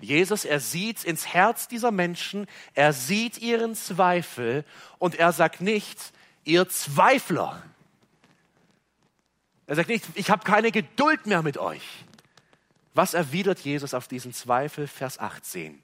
Jesus, 0.00 0.44
er 0.44 0.60
sieht 0.60 1.04
ins 1.04 1.26
Herz 1.26 1.68
dieser 1.68 1.90
Menschen, 1.90 2.46
er 2.74 2.92
sieht 2.92 3.38
ihren 3.38 3.74
Zweifel 3.74 4.64
und 4.98 5.14
er 5.14 5.32
sagt 5.32 5.60
nicht, 5.60 6.12
ihr 6.44 6.68
Zweifler. 6.68 7.62
Er 9.66 9.76
sagt 9.76 9.88
nicht, 9.88 10.04
ich 10.14 10.30
habe 10.30 10.44
keine 10.44 10.72
Geduld 10.72 11.26
mehr 11.26 11.42
mit 11.42 11.56
euch. 11.56 12.04
Was 12.94 13.14
erwidert 13.14 13.60
Jesus 13.60 13.94
auf 13.94 14.08
diesen 14.08 14.32
Zweifel? 14.32 14.86
Vers 14.86 15.18
18. 15.18 15.82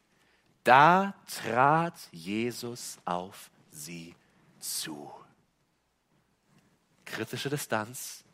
Da 0.65 1.15
trat 1.27 1.95
Jesus 2.11 2.99
auf 3.05 3.51
sie 3.71 4.15
zu. 4.59 5.11
Kritische 7.05 7.49
Distanz. 7.49 8.25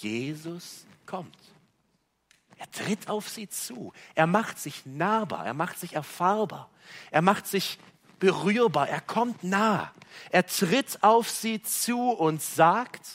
Jesus 0.00 0.84
kommt. 1.06 1.36
Er 2.58 2.70
tritt 2.70 3.08
auf 3.08 3.28
sie 3.28 3.48
zu. 3.48 3.92
Er 4.14 4.26
macht 4.26 4.58
sich 4.58 4.86
nahbar. 4.86 5.46
Er 5.46 5.54
macht 5.54 5.78
sich 5.78 5.94
erfahrbar. 5.94 6.70
Er 7.10 7.22
macht 7.22 7.46
sich 7.46 7.78
berührbar. 8.18 8.88
Er 8.88 9.00
kommt 9.00 9.44
nah. 9.44 9.92
Er 10.30 10.46
tritt 10.46 11.02
auf 11.02 11.30
sie 11.30 11.62
zu 11.62 12.10
und 12.10 12.42
sagt, 12.42 13.06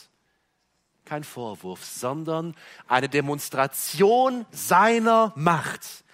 kein 1.05 1.23
Vorwurf, 1.23 1.83
sondern 1.83 2.55
eine 2.87 3.09
Demonstration 3.09 4.45
seiner 4.51 5.33
Macht. 5.35 6.05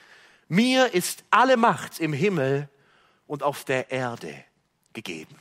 Mir 0.47 0.93
ist 0.93 1.23
alle 1.29 1.57
Macht 1.57 1.99
im 1.99 2.13
Himmel 2.13 2.69
und 3.25 3.43
auf 3.43 3.65
der 3.65 3.91
Erde 3.91 4.33
gegeben. 4.93 5.35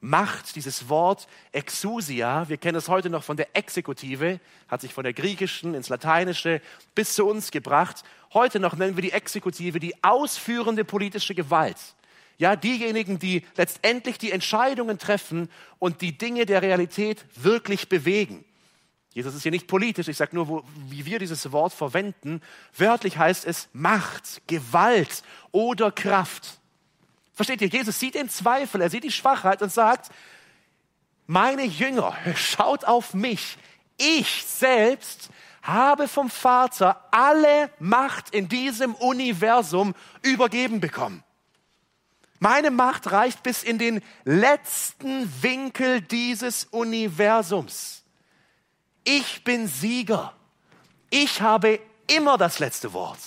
Macht, 0.00 0.54
dieses 0.54 0.88
Wort 0.88 1.26
Exousia, 1.50 2.48
wir 2.48 2.56
kennen 2.56 2.78
es 2.78 2.88
heute 2.88 3.10
noch 3.10 3.24
von 3.24 3.36
der 3.36 3.56
Exekutive, 3.56 4.38
hat 4.68 4.80
sich 4.80 4.94
von 4.94 5.02
der 5.02 5.12
griechischen 5.12 5.74
ins 5.74 5.88
Lateinische 5.88 6.60
bis 6.94 7.16
zu 7.16 7.26
uns 7.26 7.50
gebracht. 7.50 8.04
Heute 8.32 8.60
noch 8.60 8.76
nennen 8.76 8.96
wir 8.96 9.02
die 9.02 9.10
Exekutive 9.10 9.80
die 9.80 10.04
ausführende 10.04 10.84
politische 10.84 11.34
Gewalt. 11.34 11.78
Ja, 12.36 12.54
diejenigen, 12.54 13.18
die 13.18 13.44
letztendlich 13.56 14.18
die 14.18 14.30
Entscheidungen 14.30 14.98
treffen 14.98 15.50
und 15.80 16.00
die 16.00 16.16
Dinge 16.16 16.46
der 16.46 16.62
Realität 16.62 17.24
wirklich 17.34 17.88
bewegen. 17.88 18.44
Jesus 19.14 19.34
ist 19.34 19.42
hier 19.42 19.52
nicht 19.52 19.66
politisch, 19.66 20.08
ich 20.08 20.16
sage 20.16 20.36
nur, 20.36 20.48
wo, 20.48 20.62
wie 20.88 21.06
wir 21.06 21.18
dieses 21.18 21.50
Wort 21.50 21.72
verwenden. 21.72 22.42
Wörtlich 22.76 23.16
heißt 23.16 23.46
es 23.46 23.68
Macht, 23.72 24.42
Gewalt 24.46 25.22
oder 25.50 25.90
Kraft. 25.90 26.60
Versteht 27.32 27.60
ihr? 27.62 27.68
Jesus 27.68 27.98
sieht 27.98 28.14
den 28.14 28.28
Zweifel, 28.28 28.80
er 28.80 28.90
sieht 28.90 29.04
die 29.04 29.12
Schwachheit 29.12 29.62
und 29.62 29.72
sagt, 29.72 30.10
meine 31.26 31.64
Jünger, 31.64 32.16
schaut 32.36 32.84
auf 32.84 33.14
mich. 33.14 33.58
Ich 33.96 34.44
selbst 34.44 35.30
habe 35.62 36.08
vom 36.08 36.30
Vater 36.30 37.04
alle 37.10 37.70
Macht 37.78 38.30
in 38.30 38.48
diesem 38.48 38.94
Universum 38.94 39.94
übergeben 40.22 40.80
bekommen. 40.80 41.22
Meine 42.38 42.70
Macht 42.70 43.10
reicht 43.10 43.42
bis 43.42 43.62
in 43.62 43.78
den 43.78 44.00
letzten 44.24 45.30
Winkel 45.42 46.00
dieses 46.00 46.64
Universums 46.66 47.97
ich 49.08 49.42
bin 49.42 49.68
Sieger. 49.68 50.34
Ich 51.08 51.40
habe 51.40 51.80
immer 52.08 52.36
das 52.36 52.58
letzte 52.58 52.92
Wort. 52.92 53.18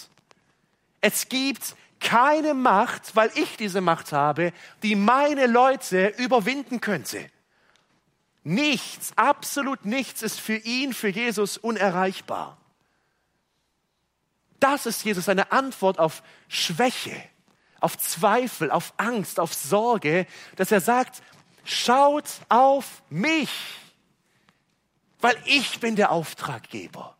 Es 1.01 1.27
gibt 1.27 1.75
keine 1.99 2.53
Macht, 2.53 3.15
weil 3.15 3.31
ich 3.33 3.57
diese 3.57 3.81
Macht 3.81 4.11
habe, 4.11 4.53
die 4.83 4.95
meine 4.95 5.47
Leute 5.47 6.13
überwinden 6.17 6.81
könnte. 6.81 7.27
Nichts, 8.43 9.13
absolut 9.15 9.85
nichts 9.85 10.21
ist 10.21 10.39
für 10.39 10.55
ihn, 10.55 10.93
für 10.93 11.09
Jesus 11.09 11.57
unerreichbar. 11.57 12.57
Das 14.59 14.85
ist 14.85 15.03
Jesus 15.03 15.29
eine 15.29 15.51
Antwort 15.51 15.97
auf 15.97 16.21
Schwäche, 16.47 17.23
auf 17.79 17.97
Zweifel, 17.97 18.69
auf 18.69 18.93
Angst, 18.97 19.39
auf 19.39 19.55
Sorge, 19.55 20.27
dass 20.57 20.71
er 20.71 20.81
sagt, 20.81 21.23
schaut 21.63 22.29
auf 22.49 23.01
mich. 23.09 23.49
Weil 25.21 25.37
ich 25.45 25.79
bin 25.79 25.95
der 25.95 26.11
Auftraggeber. 26.11 27.15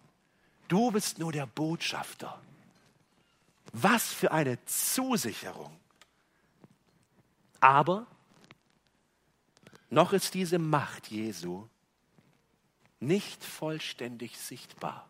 Du 0.68 0.92
bist 0.92 1.20
nur 1.20 1.32
der 1.32 1.46
Botschafter. 1.46 2.42
Was 3.74 4.12
für 4.12 4.32
eine 4.32 4.64
Zusicherung. 4.66 5.78
Aber 7.60 8.08
noch 9.90 10.14
ist 10.14 10.34
diese 10.34 10.60
Macht 10.60 11.08
Jesu 11.08 11.68
nicht 13.00 13.44
vollständig 13.44 14.38
sichtbar. 14.38 15.08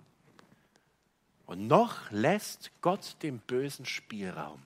Und 1.46 1.68
noch 1.68 2.10
lässt 2.12 2.72
Gott 2.82 3.18
dem 3.22 3.40
Bösen 3.40 3.86
Spielraum. 3.86 4.62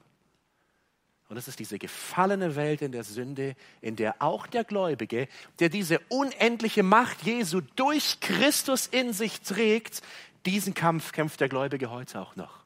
Und 1.27 1.37
es 1.37 1.47
ist 1.47 1.59
diese 1.59 1.79
gefallene 1.79 2.55
Welt 2.55 2.81
in 2.81 2.91
der 2.91 3.03
Sünde, 3.03 3.55
in 3.81 3.95
der 3.95 4.15
auch 4.19 4.45
der 4.45 4.63
Gläubige, 4.63 5.27
der 5.59 5.69
diese 5.69 5.99
unendliche 6.09 6.83
Macht 6.83 7.23
Jesu 7.23 7.61
durch 7.75 8.19
Christus 8.19 8.85
in 8.85 9.11
sich 9.11 9.41
trägt, 9.41 10.03
diesen 10.45 10.75
Kampf 10.75 11.11
kämpft 11.11 11.39
der 11.41 11.49
Gläubige 11.49 11.89
heute 11.89 12.21
auch 12.21 12.35
noch. 12.35 12.59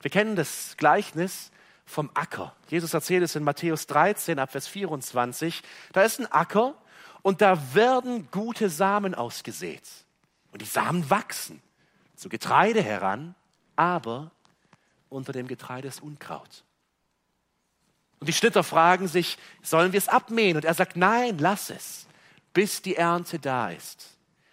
Wir 0.00 0.10
kennen 0.10 0.34
das 0.34 0.76
Gleichnis 0.78 1.50
vom 1.84 2.10
Acker. 2.14 2.56
Jesus 2.68 2.94
erzählt 2.94 3.22
es 3.22 3.36
in 3.36 3.44
Matthäus 3.44 3.86
13 3.86 4.38
ab 4.38 4.52
Vers 4.52 4.66
24. 4.68 5.62
Da 5.92 6.02
ist 6.02 6.20
ein 6.20 6.32
Acker 6.32 6.74
und 7.20 7.42
da 7.42 7.74
werden 7.74 8.28
gute 8.30 8.70
Samen 8.70 9.14
ausgesät. 9.14 9.82
Und 10.52 10.62
die 10.62 10.66
Samen 10.66 11.08
wachsen 11.10 11.62
zu 12.16 12.28
Getreide 12.28 12.82
heran, 12.82 13.34
aber 13.76 14.30
unter 15.10 15.32
dem 15.32 15.46
Getreide 15.46 15.88
ist 15.88 16.02
Unkraut. 16.02 16.64
Und 18.22 18.28
die 18.28 18.32
Schnitter 18.32 18.62
fragen 18.62 19.08
sich, 19.08 19.36
sollen 19.62 19.92
wir 19.92 19.98
es 19.98 20.06
abmähen? 20.06 20.54
Und 20.54 20.64
er 20.64 20.74
sagt, 20.74 20.96
nein, 20.96 21.38
lass 21.38 21.70
es, 21.70 22.06
bis 22.54 22.80
die 22.80 22.94
Ernte 22.94 23.40
da 23.40 23.70
ist, 23.70 24.10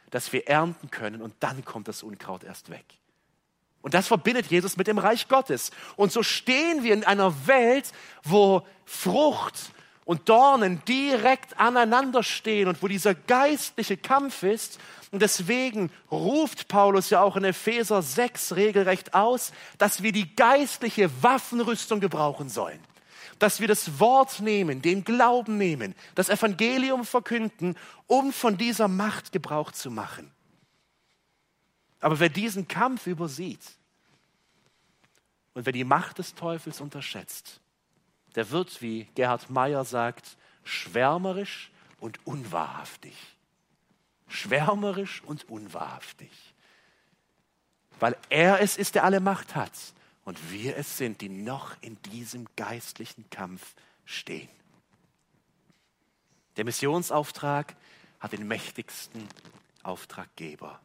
dass 0.09 0.33
wir 0.33 0.47
ernten 0.47 0.89
können 0.89 1.21
und 1.21 1.35
dann 1.39 1.63
kommt 1.63 1.87
das 1.87 2.01
Unkraut 2.01 2.43
erst 2.43 2.71
weg. 2.71 2.83
Und 3.83 3.93
das 3.93 4.07
verbindet 4.07 4.47
Jesus 4.47 4.75
mit 4.75 4.87
dem 4.87 4.97
Reich 4.97 5.27
Gottes. 5.27 5.69
Und 5.97 6.11
so 6.11 6.23
stehen 6.23 6.83
wir 6.83 6.95
in 6.95 7.03
einer 7.03 7.45
Welt, 7.45 7.91
wo 8.23 8.65
Frucht 8.85 9.71
und 10.03 10.29
Dornen 10.29 10.81
direkt 10.85 11.59
aneinander 11.59 12.23
stehen 12.23 12.69
und 12.69 12.81
wo 12.81 12.87
dieser 12.87 13.13
geistliche 13.13 13.97
Kampf 13.97 14.41
ist. 14.41 14.79
Und 15.11 15.21
deswegen 15.21 15.91
ruft 16.09 16.69
Paulus 16.69 17.11
ja 17.11 17.21
auch 17.21 17.35
in 17.35 17.43
Epheser 17.43 18.01
6 18.01 18.55
regelrecht 18.55 19.13
aus, 19.13 19.51
dass 19.77 20.01
wir 20.01 20.11
die 20.11 20.35
geistliche 20.35 21.11
Waffenrüstung 21.21 21.99
gebrauchen 21.99 22.49
sollen 22.49 22.79
dass 23.39 23.61
wir 23.61 23.67
das 23.67 23.99
Wort 23.99 24.41
nehmen, 24.41 24.81
den 24.81 25.03
Glauben 25.03 25.57
nehmen, 25.57 25.95
das 26.15 26.29
Evangelium 26.29 27.05
verkünden, 27.05 27.75
um 28.05 28.33
von 28.33 28.57
dieser 28.57 28.87
Macht 28.87 29.31
Gebrauch 29.31 29.71
zu 29.71 29.89
machen. 29.89 30.31
Aber 32.01 32.19
wer 32.19 32.29
diesen 32.29 32.67
Kampf 32.67 33.07
übersieht 33.07 33.61
und 35.53 35.65
wer 35.65 35.73
die 35.73 35.83
Macht 35.83 36.19
des 36.19 36.35
Teufels 36.35 36.81
unterschätzt, 36.81 37.59
der 38.35 38.51
wird, 38.51 38.81
wie 38.81 39.07
Gerhard 39.15 39.49
Meyer 39.49 39.85
sagt, 39.85 40.37
schwärmerisch 40.63 41.71
und 41.99 42.25
unwahrhaftig. 42.25 43.15
Schwärmerisch 44.27 45.23
und 45.25 45.49
unwahrhaftig. 45.49 46.29
Weil 47.99 48.15
er 48.29 48.61
es 48.61 48.77
ist, 48.77 48.95
der 48.95 49.03
alle 49.03 49.19
Macht 49.19 49.55
hat 49.55 49.71
und 50.25 50.51
wir 50.51 50.77
es 50.77 50.97
sind, 50.97 51.21
die 51.21 51.29
noch 51.29 51.75
in 51.81 52.01
diesem 52.03 52.47
geistlichen 52.55 53.29
Kampf 53.29 53.75
stehen. 54.05 54.49
Der 56.57 56.65
Missionsauftrag 56.65 57.75
hat 58.19 58.33
den 58.33 58.47
mächtigsten 58.47 59.27
Auftraggeber, 59.83 60.81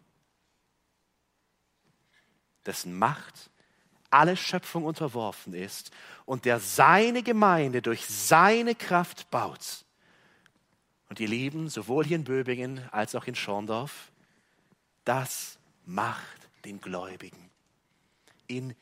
dessen 2.64 2.96
Macht 2.96 3.50
alle 4.14 4.36
Schöpfung 4.36 4.84
unterworfen 4.84 5.54
ist 5.54 5.90
und 6.24 6.44
der 6.44 6.60
seine 6.60 7.24
Gemeinde 7.24 7.82
durch 7.82 8.06
seine 8.06 8.76
Kraft 8.76 9.28
baut. 9.30 9.84
Und 11.08 11.18
ihr 11.18 11.28
Lieben, 11.28 11.68
sowohl 11.68 12.04
hier 12.04 12.16
in 12.16 12.24
Böbingen 12.24 12.88
als 12.92 13.16
auch 13.16 13.26
in 13.26 13.34
Schorndorf, 13.34 14.12
das 15.04 15.58
macht 15.84 16.48
den 16.64 16.80
Gläubigen 16.80 17.50
in 18.46 18.74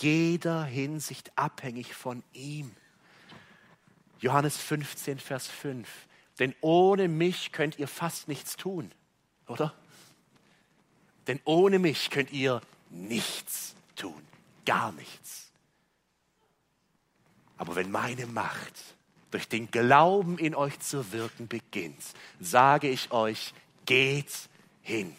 jeder 0.00 0.64
Hinsicht 0.64 1.32
abhängig 1.36 1.94
von 1.94 2.22
ihm. 2.32 2.74
Johannes 4.20 4.56
15, 4.56 5.18
Vers 5.18 5.46
5. 5.46 5.88
Denn 6.38 6.54
ohne 6.60 7.08
mich 7.08 7.52
könnt 7.52 7.78
ihr 7.78 7.88
fast 7.88 8.28
nichts 8.28 8.56
tun, 8.56 8.90
oder? 9.46 9.74
Denn 11.26 11.40
ohne 11.44 11.78
mich 11.78 12.10
könnt 12.10 12.32
ihr 12.32 12.60
nichts 12.90 13.74
tun, 13.96 14.22
gar 14.64 14.92
nichts. 14.92 15.50
Aber 17.56 17.74
wenn 17.74 17.90
meine 17.90 18.26
Macht 18.26 18.94
durch 19.30 19.48
den 19.48 19.70
Glauben 19.70 20.38
in 20.38 20.54
euch 20.54 20.78
zu 20.78 21.12
wirken 21.12 21.48
beginnt, 21.48 22.02
sage 22.40 22.88
ich 22.88 23.10
euch, 23.10 23.52
geht 23.84 24.32
hin. 24.82 25.14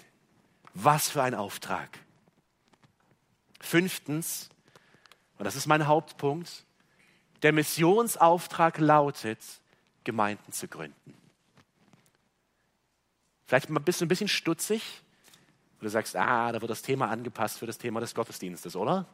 Was 0.73 1.09
für 1.09 1.21
ein 1.21 1.35
Auftrag. 1.35 1.99
Fünftens, 3.59 4.49
und 5.37 5.45
das 5.45 5.55
ist 5.55 5.67
mein 5.67 5.87
Hauptpunkt, 5.87 6.65
der 7.41 7.53
Missionsauftrag 7.53 8.77
lautet, 8.79 9.39
Gemeinden 10.03 10.51
zu 10.51 10.67
gründen. 10.67 11.13
Vielleicht 13.47 13.67
bist 13.85 14.01
du 14.01 14.05
ein 14.05 14.09
bisschen 14.09 14.27
stutzig, 14.27 15.01
und 15.79 15.85
du 15.85 15.89
sagst, 15.89 16.15
ah, 16.15 16.51
da 16.51 16.61
wird 16.61 16.69
das 16.69 16.81
Thema 16.81 17.09
angepasst 17.09 17.57
für 17.57 17.65
das 17.65 17.77
Thema 17.77 18.01
des 18.01 18.13
Gottesdienstes, 18.13 18.75
oder? 18.75 19.05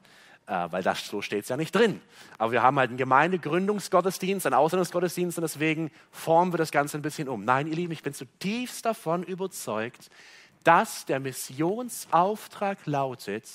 Äh, 0.48 0.68
weil 0.72 0.84
das, 0.84 1.08
so 1.08 1.22
steht 1.22 1.44
es 1.44 1.50
ja 1.50 1.58
nicht 1.58 1.74
drin. 1.74 2.02
Aber 2.38 2.52
wir 2.52 2.64
haben 2.64 2.78
halt 2.78 2.90
einen 2.90 2.98
Gemeindegründungsgottesdienst, 2.98 4.46
einen 4.46 4.56
Auslandsgottesdienst 4.56 5.38
und 5.38 5.44
deswegen 5.44 5.92
formen 6.12 6.54
wir 6.54 6.58
das 6.58 6.72
Ganze 6.72 6.98
ein 6.98 7.04
bisschen 7.04 7.30
um. 7.30 7.46
Nein, 7.46 7.68
ihr 7.68 7.76
Lieben, 7.76 7.94
ich 7.94 8.04
bin 8.04 8.14
zutiefst 8.14 8.86
davon 8.86 9.24
überzeugt, 9.24 10.10
dass 10.64 11.06
der 11.06 11.20
Missionsauftrag 11.20 12.80
lautet, 12.86 13.48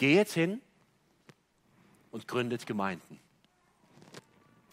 Geht 0.00 0.30
hin 0.30 0.62
und 2.10 2.26
gründet 2.26 2.66
Gemeinden. 2.66 3.20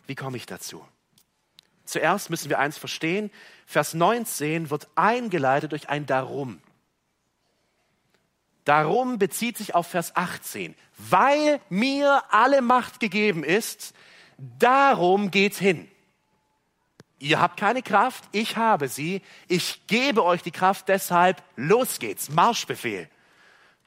Wie 0.06 0.16
komme 0.16 0.38
ich 0.38 0.46
dazu? 0.46 0.88
Zuerst 1.84 2.30
müssen 2.30 2.48
wir 2.48 2.60
eins 2.60 2.78
verstehen. 2.78 3.30
Vers 3.66 3.94
19 3.94 4.70
wird 4.70 4.88
eingeleitet 4.96 5.74
durch 5.74 5.90
ein 5.90 6.06
Darum. 6.06 6.62
Darum 8.64 9.20
bezieht 9.20 9.58
sich 9.58 9.76
auf 9.76 9.88
Vers 9.88 10.16
18. 10.16 10.76
Weil 10.98 11.60
mir 11.68 12.24
alle 12.30 12.62
Macht 12.62 13.02
gegeben 13.02 13.44
ist, 13.44 13.94
darum 14.38 15.30
geht 15.30 15.56
hin. 15.56 15.92
Ihr 17.20 17.42
habt 17.42 17.60
keine 17.60 17.84
Kraft, 17.84 18.24
ich 18.32 18.56
habe 18.56 18.88
sie. 18.88 19.22
Ich 19.50 19.88
gebe 19.88 20.24
euch 20.24 20.42
die 20.42 20.52
Kraft, 20.52 20.88
deshalb 20.88 21.44
los 21.58 22.00
geht's. 22.00 22.30
Marschbefehl. 22.30 23.10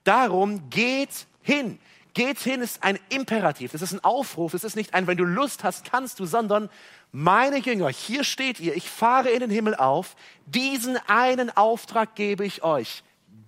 Darum 0.05 0.69
geht 0.69 1.27
hin. 1.43 1.79
Geht 2.15 2.41
hin 2.41 2.61
ist 2.61 2.83
ein 2.83 2.99
Imperativ, 3.09 3.73
das 3.73 3.83
ist 3.83 3.93
ein 3.93 4.05
Aufruf, 4.05 4.55
es 4.55 4.65
ist 4.65 4.75
nicht 4.75 4.95
ein, 4.95 5.07
wenn 5.07 5.17
du 5.17 5.25
Lust 5.25 5.63
hast, 5.63 5.85
kannst 5.85 6.19
du, 6.19 6.27
sondern 6.27 6.69
meine 7.13 7.59
Jünger, 7.59 7.89
hier 7.89 8.25
steht 8.25 8.59
ihr, 8.59 8.75
ich 8.75 8.91
fahre 8.91 9.31
in 9.31 9.41
den 9.41 9.51
Himmel 9.51 9.77
auf, 9.77 10.17
diesen 10.47 10.97
einen 11.09 11.51
Auftrag 11.57 12.17
gebe 12.17 12.45
ich 12.45 12.65
euch. 12.65 13.05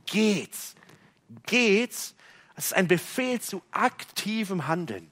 Geht, 0.07 0.57
geht, 1.47 1.91
es 1.91 2.67
ist 2.67 2.75
ein 2.75 2.87
Befehl 2.87 3.41
zu 3.41 3.63
aktivem 3.73 4.69
Handeln. 4.69 5.11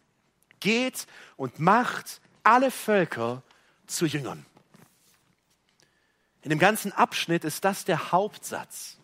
Geht 0.60 1.06
und 1.36 1.58
macht 1.58 2.20
alle 2.44 2.70
Völker 2.70 3.42
zu 3.86 4.06
Jüngern. 4.06 4.46
In 6.42 6.50
dem 6.50 6.58
ganzen 6.58 6.92
Abschnitt 6.92 7.44
ist 7.44 7.64
das 7.64 7.84
der 7.84 8.12
Hauptsatz. 8.12 8.98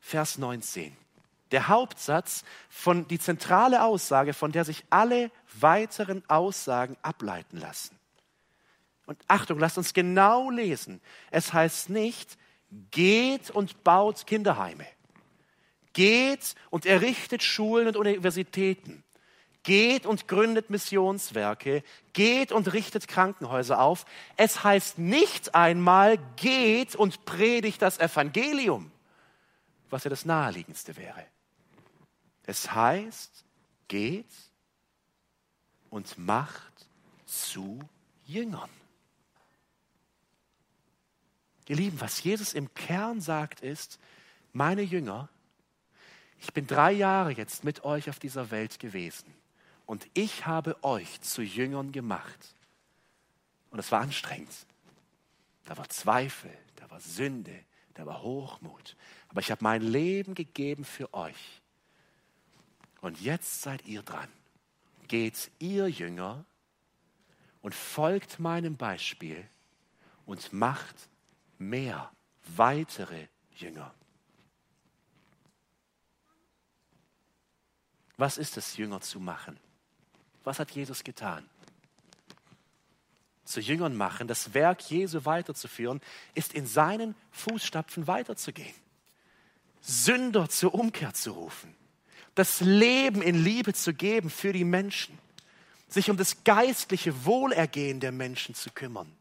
Vers 0.00 0.38
19 0.38 0.96
der 1.52 1.68
Hauptsatz 1.68 2.44
von 2.68 3.06
die 3.08 3.18
zentrale 3.18 3.84
Aussage, 3.84 4.32
von 4.34 4.52
der 4.52 4.64
sich 4.64 4.84
alle 4.90 5.30
weiteren 5.60 6.22
Aussagen 6.28 6.96
ableiten 7.02 7.58
lassen. 7.58 7.98
Und 9.06 9.18
Achtung, 9.28 9.58
lasst 9.58 9.78
uns 9.78 9.94
genau 9.94 10.50
lesen. 10.50 11.00
Es 11.30 11.52
heißt 11.52 11.90
nicht, 11.90 12.38
geht 12.90 13.50
und 13.50 13.84
baut 13.84 14.26
Kinderheime. 14.26 14.86
Geht 15.92 16.54
und 16.70 16.86
errichtet 16.86 17.42
Schulen 17.42 17.88
und 17.88 17.96
Universitäten. 17.96 19.04
Geht 19.62 20.06
und 20.06 20.26
gründet 20.26 20.70
Missionswerke. 20.70 21.82
Geht 22.12 22.52
und 22.52 22.72
richtet 22.72 23.06
Krankenhäuser 23.06 23.80
auf. 23.80 24.06
Es 24.36 24.64
heißt 24.64 24.98
nicht 24.98 25.54
einmal, 25.54 26.18
geht 26.36 26.96
und 26.96 27.24
predigt 27.24 27.82
das 27.82 27.98
Evangelium, 27.98 28.90
was 29.90 30.04
ja 30.04 30.10
das 30.10 30.24
naheliegendste 30.24 30.96
wäre. 30.96 31.26
Es 32.44 32.72
heißt, 32.72 33.44
geht 33.88 34.26
und 35.90 36.18
macht 36.18 36.86
zu 37.26 37.78
Jüngern. 38.24 38.70
Ihr 41.68 41.76
Lieben, 41.76 42.00
was 42.00 42.22
Jesus 42.22 42.54
im 42.54 42.72
Kern 42.74 43.20
sagt 43.20 43.60
ist, 43.60 43.98
meine 44.52 44.82
Jünger, 44.82 45.28
ich 46.40 46.52
bin 46.52 46.66
drei 46.66 46.92
Jahre 46.92 47.32
jetzt 47.32 47.62
mit 47.62 47.84
euch 47.84 48.10
auf 48.10 48.18
dieser 48.18 48.50
Welt 48.50 48.80
gewesen 48.80 49.32
und 49.86 50.08
ich 50.14 50.46
habe 50.46 50.82
euch 50.82 51.20
zu 51.20 51.42
Jüngern 51.42 51.92
gemacht. 51.92 52.54
Und 53.70 53.78
es 53.78 53.90
war 53.92 54.00
anstrengend. 54.00 54.52
Da 55.64 55.76
war 55.76 55.88
Zweifel, 55.88 56.50
da 56.76 56.90
war 56.90 57.00
Sünde, 57.00 57.58
da 57.94 58.04
war 58.04 58.22
Hochmut. 58.22 58.96
Aber 59.28 59.40
ich 59.40 59.50
habe 59.50 59.62
mein 59.62 59.82
Leben 59.82 60.34
gegeben 60.34 60.84
für 60.84 61.14
euch. 61.14 61.61
Und 63.02 63.20
jetzt 63.20 63.60
seid 63.60 63.84
ihr 63.84 64.02
dran. 64.02 64.28
Geht 65.08 65.50
ihr 65.58 65.88
Jünger 65.88 66.46
und 67.60 67.74
folgt 67.74 68.38
meinem 68.38 68.76
Beispiel 68.76 69.46
und 70.24 70.52
macht 70.52 70.94
mehr, 71.58 72.10
weitere 72.56 73.26
Jünger. 73.56 73.92
Was 78.16 78.38
ist 78.38 78.56
es, 78.56 78.76
Jünger 78.76 79.00
zu 79.00 79.18
machen? 79.18 79.58
Was 80.44 80.60
hat 80.60 80.70
Jesus 80.70 81.02
getan? 81.02 81.48
Zu 83.44 83.60
Jüngern 83.60 83.96
machen, 83.96 84.28
das 84.28 84.54
Werk 84.54 84.80
Jesu 84.90 85.24
weiterzuführen, 85.24 86.00
ist 86.34 86.54
in 86.54 86.66
seinen 86.66 87.16
Fußstapfen 87.32 88.06
weiterzugehen. 88.06 88.74
Sünder 89.80 90.48
zur 90.48 90.74
Umkehr 90.74 91.12
zu 91.12 91.32
rufen, 91.32 91.74
das 92.34 92.60
Leben 92.60 93.22
in 93.22 93.42
Liebe 93.42 93.74
zu 93.74 93.92
geben 93.92 94.30
für 94.30 94.52
die 94.52 94.64
Menschen, 94.64 95.18
sich 95.88 96.10
um 96.10 96.16
das 96.16 96.44
geistliche 96.44 97.24
Wohlergehen 97.24 98.00
der 98.00 98.12
Menschen 98.12 98.54
zu 98.54 98.70
kümmern, 98.70 99.12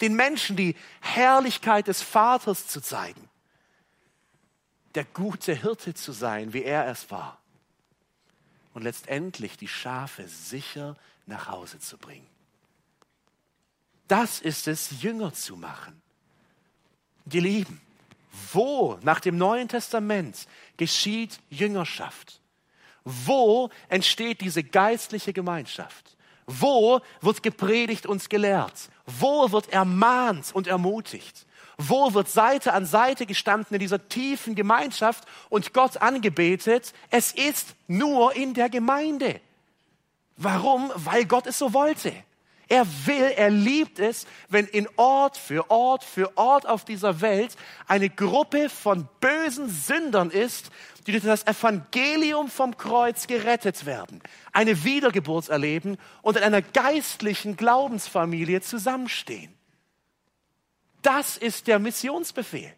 den 0.00 0.14
Menschen 0.14 0.56
die 0.56 0.76
Herrlichkeit 1.00 1.88
des 1.88 2.02
Vaters 2.02 2.66
zu 2.66 2.80
zeigen, 2.80 3.28
der 4.94 5.04
gute 5.04 5.54
Hirte 5.54 5.94
zu 5.94 6.12
sein, 6.12 6.52
wie 6.52 6.64
er 6.64 6.86
es 6.88 7.10
war 7.10 7.40
und 8.74 8.82
letztendlich 8.82 9.56
die 9.56 9.68
Schafe 9.68 10.28
sicher 10.28 10.96
nach 11.26 11.48
Hause 11.48 11.78
zu 11.78 11.96
bringen. 11.96 12.26
Das 14.08 14.40
ist 14.40 14.66
es, 14.66 15.02
Jünger 15.02 15.32
zu 15.32 15.56
machen. 15.56 16.02
Die 17.24 17.40
Lieben, 17.40 17.80
wo 18.52 18.98
nach 19.02 19.20
dem 19.20 19.38
Neuen 19.38 19.68
Testament 19.68 20.48
geschieht 20.76 21.38
Jüngerschaft? 21.48 22.39
Wo 23.04 23.70
entsteht 23.88 24.40
diese 24.40 24.62
geistliche 24.62 25.32
Gemeinschaft? 25.32 26.16
Wo 26.46 27.00
wird 27.20 27.42
gepredigt 27.42 28.06
und 28.06 28.28
gelehrt? 28.28 28.90
Wo 29.06 29.50
wird 29.52 29.72
ermahnt 29.72 30.50
und 30.52 30.66
ermutigt? 30.66 31.46
Wo 31.78 32.12
wird 32.12 32.28
Seite 32.28 32.74
an 32.74 32.84
Seite 32.84 33.24
gestanden 33.24 33.74
in 33.74 33.80
dieser 33.80 34.08
tiefen 34.08 34.54
Gemeinschaft 34.54 35.24
und 35.48 35.72
Gott 35.72 35.96
angebetet? 35.96 36.92
Es 37.10 37.32
ist 37.32 37.74
nur 37.86 38.36
in 38.36 38.52
der 38.52 38.68
Gemeinde. 38.68 39.40
Warum? 40.36 40.90
Weil 40.94 41.24
Gott 41.24 41.46
es 41.46 41.58
so 41.58 41.72
wollte. 41.72 42.12
Er 42.70 42.86
will, 43.04 43.32
er 43.36 43.50
liebt 43.50 43.98
es, 43.98 44.28
wenn 44.48 44.64
in 44.64 44.88
Ort 44.94 45.36
für 45.36 45.68
Ort 45.72 46.04
für 46.04 46.36
Ort 46.38 46.68
auf 46.68 46.84
dieser 46.84 47.20
Welt 47.20 47.56
eine 47.88 48.08
Gruppe 48.08 48.70
von 48.70 49.08
bösen 49.18 49.68
Sündern 49.68 50.30
ist, 50.30 50.70
die 51.04 51.10
durch 51.10 51.24
das 51.24 51.44
Evangelium 51.48 52.48
vom 52.48 52.76
Kreuz 52.76 53.26
gerettet 53.26 53.86
werden, 53.86 54.22
eine 54.52 54.84
Wiedergeburt 54.84 55.48
erleben 55.48 55.98
und 56.22 56.36
in 56.36 56.44
einer 56.44 56.62
geistlichen 56.62 57.56
Glaubensfamilie 57.56 58.60
zusammenstehen. 58.60 59.52
Das 61.02 61.36
ist 61.36 61.66
der 61.66 61.80
Missionsbefehl. 61.80 62.72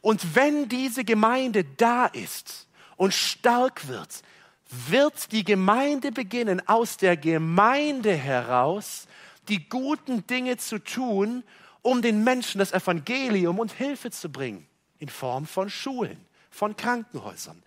Und 0.00 0.34
wenn 0.34 0.68
diese 0.68 1.04
Gemeinde 1.04 1.62
da 1.62 2.06
ist 2.06 2.66
und 2.96 3.14
stark 3.14 3.86
wird, 3.86 4.24
wird 4.68 5.32
die 5.32 5.44
Gemeinde 5.44 6.12
beginnen, 6.12 6.66
aus 6.68 6.96
der 6.96 7.16
Gemeinde 7.16 8.14
heraus 8.14 9.06
die 9.48 9.68
guten 9.68 10.26
Dinge 10.26 10.56
zu 10.56 10.78
tun, 10.78 11.44
um 11.82 12.00
den 12.00 12.24
Menschen 12.24 12.58
das 12.58 12.72
Evangelium 12.72 13.58
und 13.58 13.72
Hilfe 13.72 14.10
zu 14.10 14.30
bringen. 14.30 14.66
In 14.98 15.08
Form 15.08 15.46
von 15.46 15.68
Schulen, 15.68 16.18
von 16.50 16.76
Krankenhäusern, 16.76 17.62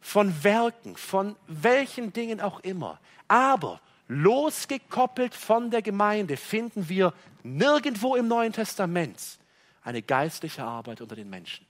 von 0.00 0.44
Werken, 0.44 0.96
von 0.96 1.34
welchen 1.48 2.12
Dingen 2.12 2.40
auch 2.40 2.60
immer. 2.60 3.00
Aber 3.26 3.80
losgekoppelt 4.06 5.34
von 5.34 5.70
der 5.70 5.82
Gemeinde 5.82 6.36
finden 6.36 6.88
wir 6.88 7.12
nirgendwo 7.42 8.14
im 8.14 8.28
Neuen 8.28 8.52
Testament 8.52 9.38
eine 9.82 10.02
geistliche 10.02 10.62
Arbeit 10.62 11.00
unter 11.00 11.16
den 11.16 11.30
Menschen. 11.30 11.66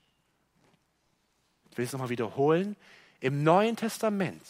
Ich 1.71 1.77
will 1.77 1.85
es 1.85 1.91
nochmal 1.91 2.09
wiederholen. 2.09 2.75
Im 3.19 3.43
Neuen 3.43 3.75
Testament 3.75 4.41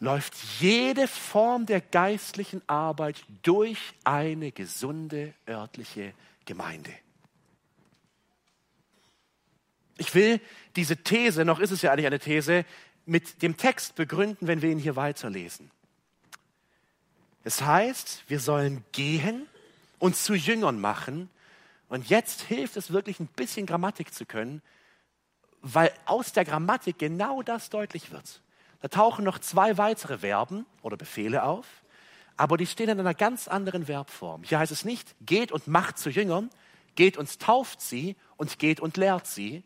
läuft 0.00 0.34
jede 0.60 1.08
Form 1.08 1.66
der 1.66 1.80
geistlichen 1.80 2.62
Arbeit 2.68 3.24
durch 3.42 3.78
eine 4.04 4.52
gesunde 4.52 5.34
örtliche 5.48 6.12
Gemeinde. 6.44 6.92
Ich 9.96 10.14
will 10.14 10.40
diese 10.76 10.96
These, 10.96 11.44
noch 11.44 11.58
ist 11.58 11.72
es 11.72 11.82
ja 11.82 11.90
eigentlich 11.90 12.06
eine 12.06 12.20
These, 12.20 12.64
mit 13.04 13.42
dem 13.42 13.56
Text 13.56 13.96
begründen, 13.96 14.46
wenn 14.46 14.62
wir 14.62 14.70
ihn 14.70 14.78
hier 14.78 14.96
weiterlesen. 14.96 15.70
Es 17.42 17.62
heißt, 17.62 18.24
wir 18.28 18.40
sollen 18.40 18.84
gehen 18.92 19.46
und 19.98 20.16
zu 20.16 20.34
Jüngern 20.34 20.80
machen. 20.80 21.30
Und 21.88 22.08
jetzt 22.08 22.42
hilft 22.42 22.76
es 22.76 22.92
wirklich 22.92 23.18
ein 23.20 23.26
bisschen 23.26 23.66
Grammatik 23.66 24.12
zu 24.12 24.26
können, 24.26 24.62
weil 25.74 25.92
aus 26.06 26.32
der 26.32 26.44
Grammatik 26.44 26.98
genau 26.98 27.42
das 27.42 27.70
deutlich 27.70 28.10
wird. 28.10 28.42
Da 28.80 28.88
tauchen 28.88 29.24
noch 29.24 29.38
zwei 29.38 29.76
weitere 29.76 30.18
Verben 30.18 30.66
oder 30.82 30.96
Befehle 30.96 31.42
auf, 31.42 31.66
aber 32.36 32.56
die 32.56 32.66
stehen 32.66 32.88
in 32.88 33.00
einer 33.00 33.14
ganz 33.14 33.48
anderen 33.48 33.86
Verbform. 33.86 34.44
Hier 34.44 34.60
heißt 34.60 34.72
es 34.72 34.84
nicht, 34.84 35.14
geht 35.20 35.50
und 35.50 35.66
macht 35.66 35.98
zu 35.98 36.10
Jüngern, 36.10 36.50
geht 36.94 37.16
und 37.16 37.40
tauft 37.40 37.80
sie 37.80 38.16
und 38.36 38.58
geht 38.58 38.80
und 38.80 38.96
lehrt 38.96 39.26
sie, 39.26 39.64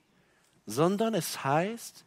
sondern 0.65 1.15
es 1.15 1.45
heißt, 1.45 2.05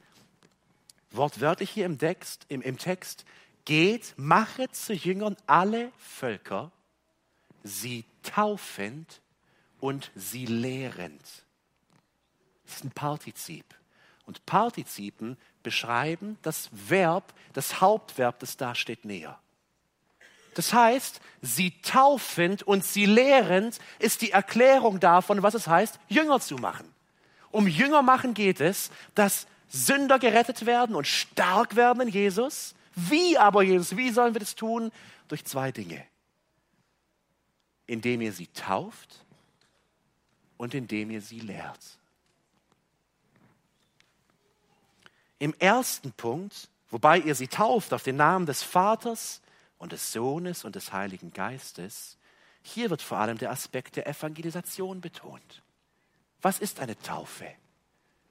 wortwörtlich 1.11 1.69
hier 1.69 1.85
im 1.85 1.99
Text, 1.99 2.45
im, 2.47 2.61
im 2.61 2.77
Text 2.77 3.25
geht, 3.65 4.13
mache 4.17 4.69
zu 4.71 4.93
Jüngern 4.93 5.37
alle 5.45 5.91
Völker, 5.97 6.71
sie 7.63 8.05
taufend 8.23 9.21
und 9.79 10.11
sie 10.15 10.45
lehrend. 10.45 11.21
Das 12.65 12.77
ist 12.77 12.85
ein 12.85 12.91
Partizip. 12.91 13.65
Und 14.25 14.45
Partizipen 14.45 15.37
beschreiben 15.63 16.37
das 16.41 16.69
Verb, 16.71 17.33
das 17.53 17.81
Hauptverb, 17.81 18.39
das 18.39 18.57
da 18.57 18.75
steht, 18.75 19.05
näher. 19.05 19.39
Das 20.55 20.73
heißt, 20.73 21.19
sie 21.41 21.71
taufend 21.81 22.63
und 22.63 22.83
sie 22.85 23.05
lehrend 23.05 23.79
ist 23.99 24.21
die 24.21 24.31
Erklärung 24.31 24.99
davon, 24.99 25.43
was 25.43 25.53
es 25.53 25.67
heißt, 25.67 25.99
Jünger 26.07 26.39
zu 26.39 26.55
machen. 26.55 26.91
Um 27.51 27.67
Jünger 27.67 28.01
machen 28.01 28.33
geht 28.33 28.61
es, 28.61 28.89
dass 29.15 29.47
Sünder 29.67 30.17
gerettet 30.17 30.65
werden 30.65 30.95
und 30.95 31.07
stark 31.07 31.75
werden 31.75 32.01
in 32.01 32.07
Jesus. 32.07 32.73
Wie 32.95 33.37
aber, 33.37 33.63
Jesus, 33.63 33.97
wie 33.97 34.11
sollen 34.11 34.33
wir 34.33 34.39
das 34.39 34.55
tun? 34.55 34.91
Durch 35.27 35.43
zwei 35.43 35.71
Dinge 35.71 36.05
indem 37.87 38.21
ihr 38.21 38.33
sie 38.33 38.47
tauft 38.47 39.23
und 40.57 40.73
indem 40.73 41.11
ihr 41.11 41.21
sie 41.21 41.39
lehrt. 41.39 41.99
Im 45.39 45.53
ersten 45.59 46.11
Punkt, 46.13 46.69
wobei 46.89 47.19
ihr 47.19 47.35
sie 47.35 47.47
tauft 47.47 47.93
auf 47.93 48.03
den 48.03 48.15
Namen 48.15 48.45
des 48.45 48.63
Vaters 48.63 49.41
und 49.77 49.91
des 49.91 50.11
Sohnes 50.11 50.63
und 50.63 50.75
des 50.75 50.93
Heiligen 50.93 51.33
Geistes, 51.33 52.17
hier 52.61 52.89
wird 52.89 53.01
vor 53.01 53.19
allem 53.19 53.37
der 53.37 53.51
Aspekt 53.51 53.95
der 53.95 54.07
Evangelisation 54.07 55.01
betont. 55.01 55.61
Was 56.41 56.59
ist 56.59 56.79
eine 56.79 56.97
Taufe? 56.97 57.47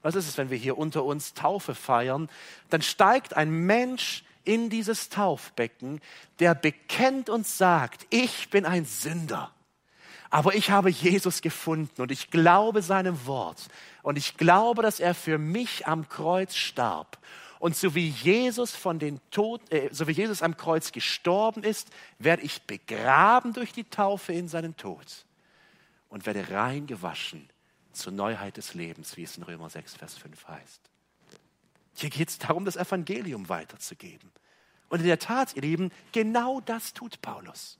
Was 0.01 0.15
ist 0.15 0.27
es, 0.27 0.37
wenn 0.37 0.49
wir 0.49 0.57
hier 0.57 0.77
unter 0.77 1.03
uns 1.03 1.33
Taufe 1.33 1.73
feiern? 1.73 2.29
Dann 2.69 2.81
steigt 2.81 3.35
ein 3.35 3.49
Mensch 3.49 4.23
in 4.43 4.69
dieses 4.69 5.09
Taufbecken, 5.09 6.01
der 6.39 6.53
bekennt 6.53 7.29
und 7.29 7.47
sagt, 7.47 8.05
ich 8.09 8.49
bin 8.49 8.65
ein 8.65 8.85
Sünder. 8.85 9.54
Aber 10.35 10.53
ich 10.53 10.69
habe 10.69 10.89
Jesus 10.89 11.41
gefunden 11.41 12.01
und 12.01 12.11
ich 12.11 12.29
glaube 12.29 12.81
seinem 12.81 13.25
Wort. 13.25 13.69
Und 14.03 14.17
ich 14.17 14.35
glaube, 14.35 14.81
dass 14.81 14.99
er 14.99 15.15
für 15.15 15.37
mich 15.37 15.87
am 15.87 16.09
Kreuz 16.09 16.57
starb. 16.57 17.17
Und 17.57 17.77
so 17.77 17.95
wie 17.95 18.09
Jesus 18.09 18.75
von 18.75 18.99
den 18.99 19.21
Tod, 19.31 19.61
äh, 19.71 19.87
so 19.93 20.09
wie 20.09 20.11
Jesus 20.11 20.41
am 20.41 20.57
Kreuz 20.57 20.91
gestorben 20.91 21.63
ist, 21.63 21.87
werde 22.19 22.43
ich 22.43 22.63
begraben 22.63 23.53
durch 23.53 23.71
die 23.71 23.85
Taufe 23.85 24.33
in 24.33 24.49
seinen 24.49 24.75
Tod 24.75 25.05
und 26.09 26.25
werde 26.25 26.49
reingewaschen 26.49 27.49
zur 27.93 28.11
Neuheit 28.11 28.57
des 28.57 28.73
Lebens, 28.73 29.15
wie 29.15 29.23
es 29.23 29.37
in 29.37 29.43
Römer 29.43 29.69
6, 29.69 29.95
Vers 29.95 30.17
5 30.17 30.49
heißt. 30.49 30.81
Hier 31.95 32.09
geht 32.09 32.27
es 32.27 32.39
darum, 32.39 32.65
das 32.65 32.75
Evangelium 32.75 33.47
weiterzugeben. 33.47 34.29
Und 34.89 34.99
in 34.99 35.05
der 35.05 35.19
Tat, 35.19 35.55
ihr 35.55 35.61
Lieben, 35.61 35.93
genau 36.11 36.59
das 36.59 36.93
tut 36.93 37.21
Paulus. 37.21 37.77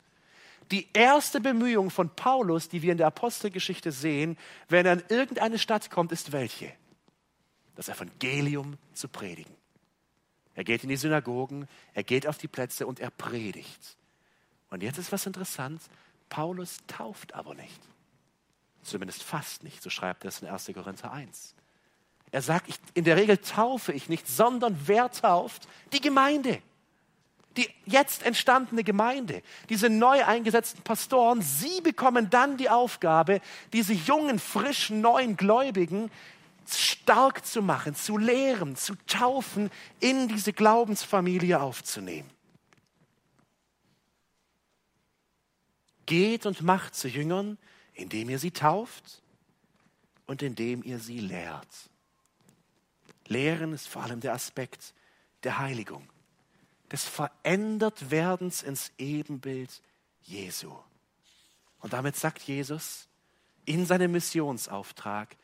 Die 0.71 0.87
erste 0.93 1.39
Bemühung 1.39 1.91
von 1.91 2.09
Paulus, 2.15 2.69
die 2.69 2.81
wir 2.81 2.91
in 2.91 2.97
der 2.97 3.07
Apostelgeschichte 3.07 3.91
sehen, 3.91 4.37
wenn 4.67 4.85
er 4.85 4.93
in 4.93 5.03
irgendeine 5.09 5.59
Stadt 5.59 5.91
kommt, 5.91 6.11
ist 6.11 6.31
welche? 6.31 6.71
Das 7.75 7.89
Evangelium 7.89 8.77
zu 8.93 9.07
predigen. 9.07 9.53
Er 10.55 10.63
geht 10.63 10.83
in 10.83 10.89
die 10.89 10.95
Synagogen, 10.95 11.67
er 11.93 12.03
geht 12.03 12.25
auf 12.25 12.37
die 12.37 12.47
Plätze 12.47 12.87
und 12.87 12.99
er 12.99 13.11
predigt. 13.11 13.97
Und 14.69 14.81
jetzt 14.81 14.97
ist 14.97 15.11
was 15.11 15.25
interessant. 15.25 15.81
Paulus 16.29 16.77
tauft 16.87 17.35
aber 17.35 17.53
nicht. 17.53 17.81
Zumindest 18.81 19.23
fast 19.23 19.63
nicht, 19.63 19.83
so 19.83 19.89
schreibt 19.89 20.23
er 20.23 20.29
es 20.29 20.41
in 20.41 20.47
1. 20.47 20.71
Korinther 20.73 21.11
1. 21.11 21.55
Er 22.31 22.41
sagt, 22.41 22.69
ich, 22.69 22.75
in 22.93 23.03
der 23.03 23.17
Regel 23.17 23.37
taufe 23.37 23.91
ich 23.91 24.09
nicht, 24.09 24.27
sondern 24.27 24.77
wer 24.85 25.11
tauft? 25.11 25.67
Die 25.93 26.01
Gemeinde. 26.01 26.61
Die 27.57 27.69
jetzt 27.85 28.23
entstandene 28.23 28.83
Gemeinde, 28.83 29.41
diese 29.69 29.89
neu 29.89 30.25
eingesetzten 30.25 30.81
Pastoren, 30.83 31.41
sie 31.41 31.81
bekommen 31.81 32.29
dann 32.29 32.57
die 32.57 32.69
Aufgabe, 32.69 33.41
diese 33.71 33.93
jungen, 33.93 34.39
frischen, 34.39 35.01
neuen 35.01 35.37
Gläubigen 35.37 36.11
stark 36.67 37.45
zu 37.45 37.61
machen, 37.61 37.95
zu 37.95 38.17
lehren, 38.17 38.75
zu 38.75 38.95
taufen, 39.07 39.69
in 39.99 40.27
diese 40.27 40.53
Glaubensfamilie 40.53 41.59
aufzunehmen. 41.61 42.29
Geht 46.05 46.45
und 46.45 46.61
macht 46.61 46.95
zu 46.95 47.07
Jüngern, 47.07 47.57
indem 47.93 48.29
ihr 48.29 48.39
sie 48.39 48.51
tauft 48.51 49.21
und 50.27 50.41
indem 50.41 50.83
ihr 50.83 50.99
sie 50.99 51.19
lehrt. 51.19 51.67
Lehren 53.27 53.73
ist 53.73 53.87
vor 53.87 54.03
allem 54.03 54.19
der 54.19 54.33
Aspekt 54.33 54.93
der 55.43 55.57
Heiligung, 55.57 56.07
des 56.91 57.05
Verändertwerdens 57.05 58.63
ins 58.63 58.91
Ebenbild 58.97 59.81
Jesu. 60.21 60.75
Und 61.79 61.93
damit 61.93 62.15
sagt 62.15 62.41
Jesus 62.43 63.07
in 63.65 63.85
seinem 63.85 64.11
Missionsauftrag, 64.11 65.35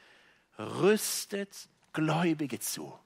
rüstet 0.57 1.69
Gläubige 1.93 2.59
zu, 2.59 2.97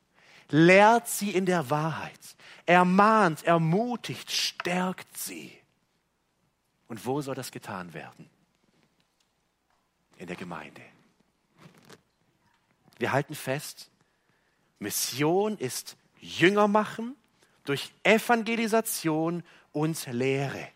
lehrt 0.50 1.08
sie 1.08 1.32
in 1.32 1.46
der 1.46 1.70
Wahrheit, 1.70 2.20
ermahnt, 2.66 3.44
ermutigt, 3.44 4.32
stärkt 4.32 5.18
sie. 5.18 5.58
Und 6.88 7.06
wo 7.06 7.22
soll 7.22 7.36
das 7.36 7.52
getan 7.52 7.94
werden? 7.94 8.30
In 10.18 10.28
der 10.28 10.36
Gemeinde. 10.36 10.82
Wir 12.98 13.12
halten 13.12 13.36
fest, 13.36 13.90
Mission 14.80 15.58
ist 15.58 15.98
Jünger 16.20 16.68
machen 16.68 17.16
durch 17.66 17.92
Evangelisation 18.04 19.44
und 19.74 20.06
Lehre. 20.12 20.70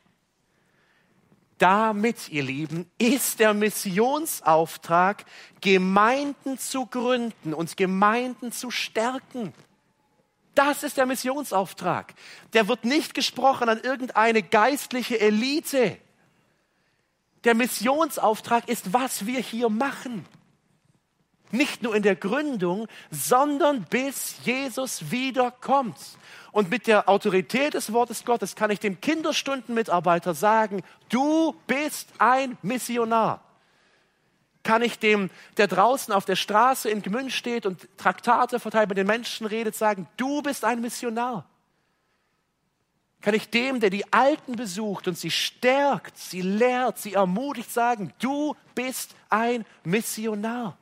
Damit, 1.60 2.30
ihr 2.30 2.44
Lieben, 2.44 2.90
ist 2.98 3.40
der 3.40 3.54
Missionsauftrag, 3.54 5.26
Gemeinden 5.60 6.58
zu 6.58 6.86
gründen 6.86 7.54
und 7.54 7.76
Gemeinden 7.76 8.52
zu 8.52 8.72
stärken. 8.72 9.54
Das 10.56 10.84
ist 10.84 10.98
der 10.98 11.06
Missionsauftrag. 11.06 12.14
Der 12.54 12.68
wird 12.68 12.86
nicht 12.86 13.14
gesprochen 13.14 13.70
an 13.70 13.80
irgendeine 13.82 14.42
geistliche 14.42 15.20
Elite. 15.20 15.98
Der 17.44 17.56
Missionsauftrag 17.56 18.68
ist, 18.68 18.94
was 18.94 19.26
wir 19.26 19.40
hier 19.40 19.70
machen. 19.70 20.26
Nicht 21.52 21.82
nur 21.82 21.96
in 21.96 22.04
der 22.04 22.16
Gründung, 22.16 22.88
sondern 23.10 23.84
bis 23.84 24.36
Jesus 24.44 25.12
wiederkommt. 25.12 25.98
Und 26.52 26.70
mit 26.70 26.88
der 26.88 27.10
Autorität 27.10 27.74
des 27.74 27.94
Wortes 27.94 28.26
Gottes 28.26 28.56
kann 28.56 28.72
ich 28.72 28.80
dem 28.80 29.02
Kinderstundenmitarbeiter 29.02 30.34
sagen, 30.34 30.84
du 31.10 31.56
bist 31.68 32.10
ein 32.18 32.58
Missionar. 32.62 33.42
Kann 34.64 34.82
ich 34.82 35.00
dem, 35.00 35.30
der 35.58 35.68
draußen 35.68 36.14
auf 36.14 36.26
der 36.26 36.36
Straße 36.36 36.90
in 36.90 37.02
Gmünd 37.02 37.32
steht 37.32 37.66
und 37.66 37.88
Traktate 37.98 38.60
verteilt, 38.60 38.90
mit 38.90 38.98
den 38.98 39.08
Menschen 39.08 39.48
redet, 39.48 39.76
sagen, 39.76 40.08
du 40.18 40.42
bist 40.42 40.66
ein 40.66 40.82
Missionar. 40.82 41.46
Kann 43.22 43.34
ich 43.34 43.50
dem, 43.50 43.80
der 43.80 43.90
die 43.90 44.12
Alten 44.14 44.56
besucht 44.56 45.08
und 45.08 45.18
sie 45.18 45.32
stärkt, 45.32 46.18
sie 46.18 46.42
lehrt, 46.42 46.98
sie 46.98 47.14
ermutigt, 47.14 47.72
sagen, 47.72 48.14
du 48.20 48.56
bist 48.76 49.14
ein 49.30 49.66
Missionar. 49.84 50.78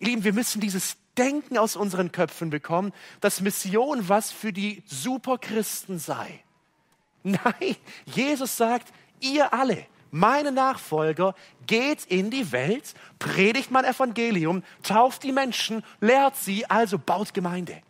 Ihr 0.00 0.08
Lieben, 0.08 0.24
wir 0.24 0.32
müssen 0.32 0.60
dieses 0.60 0.96
Denken 1.16 1.58
aus 1.58 1.76
unseren 1.76 2.10
Köpfen 2.10 2.50
bekommen, 2.50 2.92
dass 3.20 3.42
Mission 3.42 4.08
was 4.08 4.32
für 4.32 4.52
die 4.52 4.82
Superchristen 4.86 5.98
sei. 5.98 6.42
Nein, 7.22 7.76
Jesus 8.06 8.56
sagt, 8.56 8.92
ihr 9.20 9.52
alle, 9.52 9.86
meine 10.10 10.52
Nachfolger, 10.52 11.34
geht 11.66 12.06
in 12.06 12.30
die 12.30 12.50
Welt, 12.50 12.94
predigt 13.18 13.70
mein 13.70 13.84
Evangelium, 13.84 14.64
tauft 14.82 15.22
die 15.22 15.32
Menschen, 15.32 15.84
lehrt 16.00 16.36
sie, 16.36 16.64
also 16.68 16.98
baut 16.98 17.34
Gemeinde. 17.34 17.82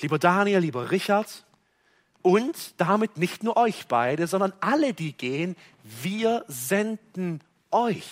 Lieber 0.00 0.20
Daniel, 0.20 0.60
lieber 0.60 0.92
Richard, 0.92 1.44
und 2.22 2.80
damit 2.80 3.16
nicht 3.16 3.42
nur 3.42 3.56
euch 3.56 3.86
beide, 3.88 4.26
sondern 4.26 4.52
alle, 4.60 4.94
die 4.94 5.12
gehen, 5.12 5.56
wir 5.82 6.44
senden 6.46 7.40
euch 7.70 8.08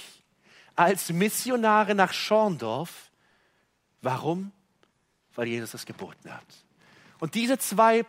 als 0.77 1.11
Missionare 1.11 1.95
nach 1.95 2.13
Schorndorf. 2.13 3.11
Warum? 4.01 4.53
Weil 5.35 5.49
Jesus 5.49 5.75
es 5.75 5.87
geboten 5.87 6.33
hat. 6.33 6.47
Und 7.19 7.35
diese 7.35 7.59
zwei 7.59 8.05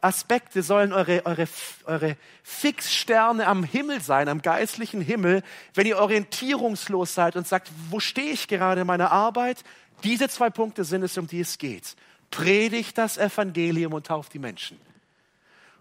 Aspekte 0.00 0.62
sollen 0.62 0.92
eure, 0.92 1.24
eure, 1.26 1.48
eure 1.84 2.16
Fixsterne 2.42 3.46
am 3.46 3.64
Himmel 3.64 4.00
sein, 4.00 4.28
am 4.28 4.42
geistlichen 4.42 5.00
Himmel, 5.00 5.42
wenn 5.74 5.86
ihr 5.86 5.98
orientierungslos 5.98 7.14
seid 7.14 7.36
und 7.36 7.46
sagt, 7.46 7.70
wo 7.90 8.00
stehe 8.00 8.32
ich 8.32 8.48
gerade 8.48 8.82
in 8.82 8.86
meiner 8.86 9.10
Arbeit? 9.12 9.64
Diese 10.02 10.28
zwei 10.28 10.50
Punkte 10.50 10.84
sind 10.84 11.02
es, 11.02 11.16
um 11.16 11.26
die 11.26 11.40
es 11.40 11.58
geht. 11.58 11.96
Predigt 12.30 12.98
das 12.98 13.16
Evangelium 13.16 13.92
und 13.92 14.06
tauft 14.06 14.34
die 14.34 14.38
Menschen. 14.38 14.78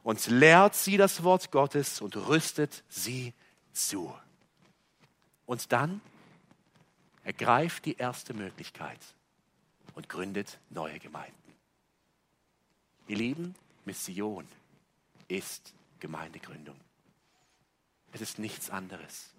Und 0.03 0.27
lehrt 0.27 0.75
sie 0.75 0.97
das 0.97 1.23
Wort 1.23 1.51
Gottes 1.51 2.01
und 2.01 2.15
rüstet 2.15 2.83
sie 2.89 3.33
zu. 3.71 4.13
Und 5.53 5.71
dann 5.71 6.01
ergreift 7.23 7.85
die 7.85 7.97
erste 7.97 8.33
Möglichkeit 8.33 8.97
und 9.93 10.09
gründet 10.09 10.57
neue 10.71 10.97
Gemeinden. 10.97 11.53
Ihr 13.07 13.17
Lieben, 13.17 13.53
Mission 13.85 14.47
ist 15.27 15.75
Gemeindegründung. 15.99 16.75
Es 18.13 18.21
ist 18.21 18.39
nichts 18.39 18.71
anderes. 18.71 19.29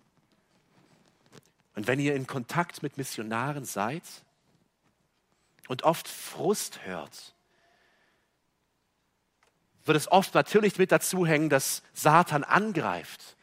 Und 1.74 1.88
wenn 1.88 1.98
ihr 1.98 2.14
in 2.14 2.28
Kontakt 2.28 2.84
mit 2.84 2.96
Missionaren 2.96 3.64
seid 3.64 4.04
und 5.66 5.82
oft 5.82 6.06
Frust 6.06 6.86
hört, 6.86 7.34
wird 9.84 9.96
es 9.96 10.06
oft 10.12 10.32
natürlich 10.34 10.78
mit 10.78 10.92
dazu 10.92 11.26
hängen, 11.26 11.50
dass 11.50 11.82
Satan 11.92 12.44
angreift 12.44 13.33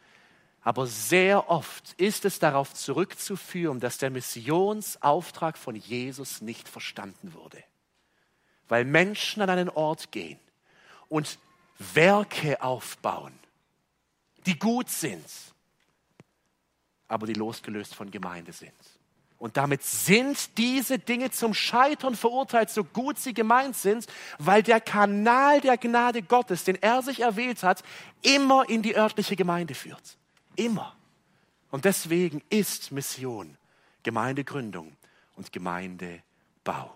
aber 0.62 0.86
sehr 0.86 1.50
oft 1.50 1.92
ist 1.94 2.24
es 2.24 2.38
darauf 2.38 2.72
zurückzuführen, 2.72 3.80
dass 3.80 3.98
der 3.98 4.10
Missionsauftrag 4.10 5.58
von 5.58 5.74
Jesus 5.74 6.40
nicht 6.40 6.68
verstanden 6.68 7.34
wurde. 7.34 7.62
Weil 8.68 8.84
Menschen 8.84 9.42
an 9.42 9.50
einen 9.50 9.68
Ort 9.68 10.12
gehen 10.12 10.38
und 11.08 11.38
Werke 11.94 12.62
aufbauen, 12.62 13.34
die 14.46 14.56
gut 14.56 14.88
sind, 14.88 15.26
aber 17.08 17.26
die 17.26 17.34
losgelöst 17.34 17.94
von 17.94 18.10
Gemeinde 18.10 18.52
sind. 18.52 18.72
Und 19.38 19.56
damit 19.56 19.82
sind 19.82 20.56
diese 20.56 21.00
Dinge 21.00 21.32
zum 21.32 21.52
Scheitern 21.52 22.14
verurteilt, 22.14 22.70
so 22.70 22.84
gut 22.84 23.18
sie 23.18 23.34
gemeint 23.34 23.76
sind, 23.76 24.06
weil 24.38 24.62
der 24.62 24.80
Kanal 24.80 25.60
der 25.60 25.76
Gnade 25.76 26.22
Gottes, 26.22 26.62
den 26.62 26.80
er 26.80 27.02
sich 27.02 27.18
erwählt 27.18 27.64
hat, 27.64 27.82
immer 28.22 28.68
in 28.68 28.82
die 28.82 28.96
örtliche 28.96 29.34
Gemeinde 29.34 29.74
führt. 29.74 30.16
Immer. 30.56 30.96
Und 31.70 31.84
deswegen 31.84 32.42
ist 32.50 32.92
Mission 32.92 33.56
Gemeindegründung 34.02 34.96
und 35.36 35.52
Gemeindebau. 35.52 36.94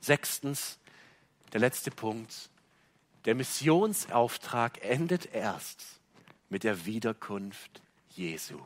Sechstens, 0.00 0.78
der 1.52 1.60
letzte 1.60 1.90
Punkt. 1.90 2.50
Der 3.24 3.34
Missionsauftrag 3.34 4.82
endet 4.82 5.32
erst 5.32 5.82
mit 6.50 6.62
der 6.62 6.84
Wiederkunft 6.84 7.80
Jesu. 8.10 8.60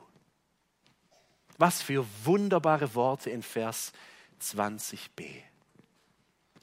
Was 1.59 1.81
für 1.81 2.05
wunderbare 2.25 2.95
Worte 2.95 3.31
in 3.31 3.43
Vers 3.43 3.93
20b. 4.43 5.43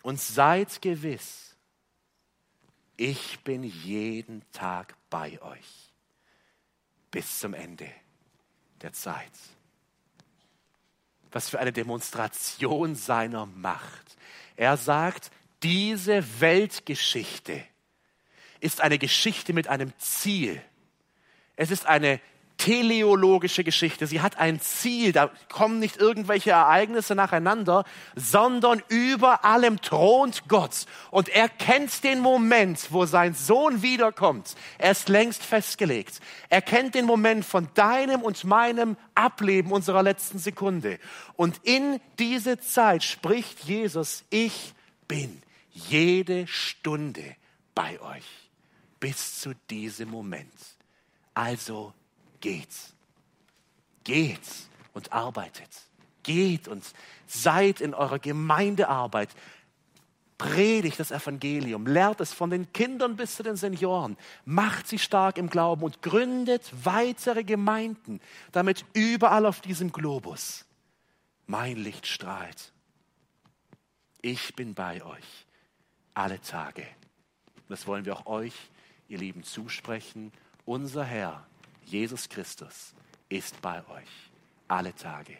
Und 0.03 0.19
seid 0.19 0.81
gewiss, 0.81 1.55
ich 2.97 3.39
bin 3.39 3.63
jeden 3.63 4.43
Tag 4.51 4.95
bei 5.09 5.41
euch 5.41 5.84
bis 7.15 7.39
zum 7.39 7.53
Ende 7.53 7.89
der 8.81 8.91
Zeit. 8.91 9.31
Was 11.31 11.47
für 11.47 11.59
eine 11.59 11.71
Demonstration 11.71 12.93
seiner 12.95 13.45
Macht. 13.45 14.17
Er 14.57 14.75
sagt, 14.75 15.31
diese 15.63 16.41
Weltgeschichte 16.41 17.63
ist 18.59 18.81
eine 18.81 18.97
Geschichte 18.97 19.53
mit 19.53 19.69
einem 19.69 19.97
Ziel. 19.97 20.61
Es 21.55 21.71
ist 21.71 21.85
eine 21.85 22.19
teleologische 22.65 23.63
Geschichte. 23.63 24.07
Sie 24.07 24.21
hat 24.21 24.39
ein 24.39 24.59
Ziel. 24.59 25.11
Da 25.11 25.29
kommen 25.53 25.77
nicht 25.77 25.97
irgendwelche 25.97 26.49
Ereignisse 26.49 27.13
nacheinander, 27.13 27.85
sondern 28.15 28.81
über 28.87 29.45
allem 29.45 29.81
thront 29.81 30.47
Gott. 30.47 30.87
Und 31.11 31.29
er 31.29 31.47
kennt 31.47 32.03
den 32.03 32.19
Moment, 32.21 32.87
wo 32.91 33.05
sein 33.05 33.35
Sohn 33.35 33.83
wiederkommt. 33.83 34.55
Er 34.79 34.91
ist 34.91 35.09
längst 35.09 35.43
festgelegt. 35.43 36.19
Er 36.49 36.63
kennt 36.63 36.95
den 36.95 37.05
Moment 37.05 37.45
von 37.45 37.67
deinem 37.75 38.23
und 38.23 38.43
meinem 38.43 38.97
Ableben 39.13 39.71
unserer 39.71 40.01
letzten 40.01 40.39
Sekunde. 40.39 40.97
Und 41.35 41.59
in 41.61 41.99
diese 42.17 42.59
Zeit 42.59 43.03
spricht 43.03 43.59
Jesus, 43.65 44.23
ich 44.31 44.73
bin 45.07 45.39
jede 45.69 46.47
Stunde 46.47 47.35
bei 47.75 48.01
euch 48.01 48.25
bis 48.99 49.39
zu 49.39 49.53
diesem 49.69 50.09
Moment. 50.09 50.51
Also 51.35 51.93
geht's. 52.45 52.93
Geht's 54.03 54.69
und 54.93 55.11
arbeitet. 55.11 55.67
Geht 56.21 56.67
und 56.67 56.83
seid 57.25 57.81
in 57.81 57.95
eurer 57.95 58.19
Gemeindearbeit. 58.19 59.29
Predigt 60.37 60.99
das 60.99 61.09
Evangelium, 61.09 61.87
lehrt 61.87 62.21
es 62.21 62.33
von 62.33 62.51
den 62.51 62.71
Kindern 62.71 63.15
bis 63.15 63.35
zu 63.37 63.41
den 63.41 63.55
Senioren, 63.55 64.15
macht 64.43 64.85
sie 64.87 64.99
stark 64.99 65.37
im 65.39 65.49
Glauben 65.49 65.81
und 65.81 66.03
gründet 66.03 66.71
weitere 66.83 67.43
Gemeinden, 67.43 68.19
damit 68.51 68.85
überall 68.93 69.45
auf 69.45 69.61
diesem 69.61 69.91
Globus 69.91 70.65
mein 71.47 71.77
Licht 71.77 72.05
strahlt. 72.05 72.73
Ich 74.21 74.55
bin 74.55 74.75
bei 74.75 75.03
euch 75.03 75.47
alle 76.13 76.39
Tage. 76.41 76.85
Das 77.69 77.87
wollen 77.87 78.05
wir 78.05 78.17
auch 78.17 78.25
euch, 78.27 78.53
ihr 79.07 79.17
Lieben, 79.17 79.43
zusprechen. 79.43 80.31
Unser 80.65 81.05
Herr 81.05 81.47
Jesus 81.85 82.27
Christus 82.29 82.93
ist 83.29 83.61
bei 83.61 83.85
euch 83.87 84.09
alle 84.67 84.93
Tage. 84.95 85.37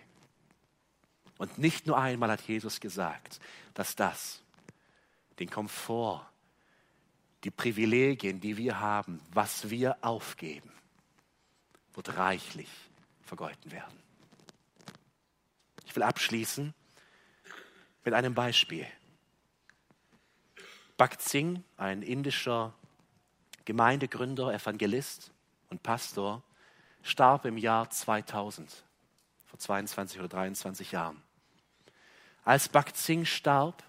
Und 1.38 1.58
nicht 1.58 1.86
nur 1.86 1.98
einmal 1.98 2.32
hat 2.32 2.42
Jesus 2.42 2.80
gesagt, 2.80 3.40
dass 3.74 3.96
das 3.96 4.42
den 5.40 5.50
Komfort, 5.50 6.26
die 7.44 7.52
Privilegien, 7.52 8.40
die 8.40 8.58
wir 8.58 8.80
haben, 8.80 9.20
was 9.34 9.70
wir 9.70 9.98
aufgeben, 10.02 10.72
wird 11.94 12.18
reichlich 12.18 12.70
vergolten 13.24 13.72
werden. 13.72 14.00
Ich 15.86 15.96
will 15.96 16.04
abschließen 16.04 16.74
mit 18.04 18.14
einem 18.14 18.34
Beispiel. 18.34 18.88
Bhakt 20.98 21.22
Singh, 21.22 21.62
ein 21.78 22.02
indischer 22.02 22.74
Gemeindegründer, 23.66 24.54
Evangelist, 24.54 25.32
und 25.76 25.84
Pastor, 25.84 26.42
starb 27.04 27.44
im 27.44 27.58
Jahr 27.58 27.90
2000, 27.90 28.72
vor 29.46 29.60
22 29.60 30.20
oder 30.20 30.30
23 30.30 30.94
Jahren. 30.94 31.22
Als 32.46 32.70
Bhakt 32.70 32.96
Singh 32.96 33.26
starb, 33.26 33.84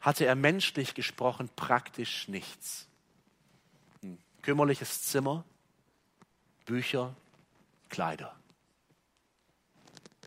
hatte 0.00 0.26
er 0.26 0.36
menschlich 0.36 0.94
gesprochen 0.94 1.50
praktisch 1.56 2.28
nichts. 2.28 2.86
Ein 4.02 4.18
kümmerliches 4.42 5.02
Zimmer, 5.02 5.44
Bücher, 6.66 7.16
Kleider. 7.88 8.34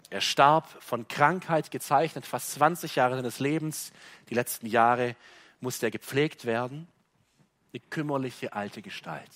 Er 0.10 0.22
starb 0.22 0.68
von 0.84 1.08
Krankheit 1.08 1.72
gezeichnet, 1.72 2.26
fast 2.26 2.52
20 2.52 2.98
Jahre 2.98 3.16
seines 3.16 3.40
Lebens. 3.40 3.94
Die 4.30 4.36
letzten 4.36 4.68
Jahre 4.68 5.16
musste 5.62 5.88
er 5.88 5.92
gepflegt 5.92 6.44
werden. 6.44 6.88
Eine 7.72 7.80
kümmerliche 7.90 8.52
alte 8.54 8.82
Gestalt. 8.82 9.32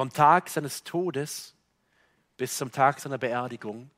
Vom 0.00 0.10
Tag 0.10 0.48
seines 0.48 0.82
Todes 0.82 1.54
bis 2.38 2.56
zum 2.56 2.72
Tag 2.72 3.00
seiner 3.00 3.18
Beerdigung 3.18 3.90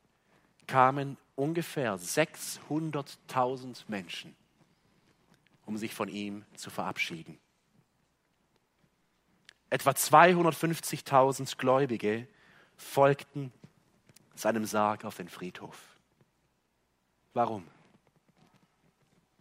kamen 0.66 1.16
ungefähr 1.36 1.96
600.000 1.96 3.84
Menschen, 3.86 4.34
um 5.64 5.78
sich 5.78 5.94
von 5.94 6.08
ihm 6.08 6.44
zu 6.56 6.70
verabschieden. 6.70 7.38
Etwa 9.70 9.90
250.000 9.90 11.56
Gläubige 11.56 12.26
folgten 12.76 13.52
seinem 14.34 14.64
Sarg 14.64 15.04
auf 15.04 15.18
den 15.18 15.28
Friedhof. 15.28 15.78
Warum? 17.32 17.64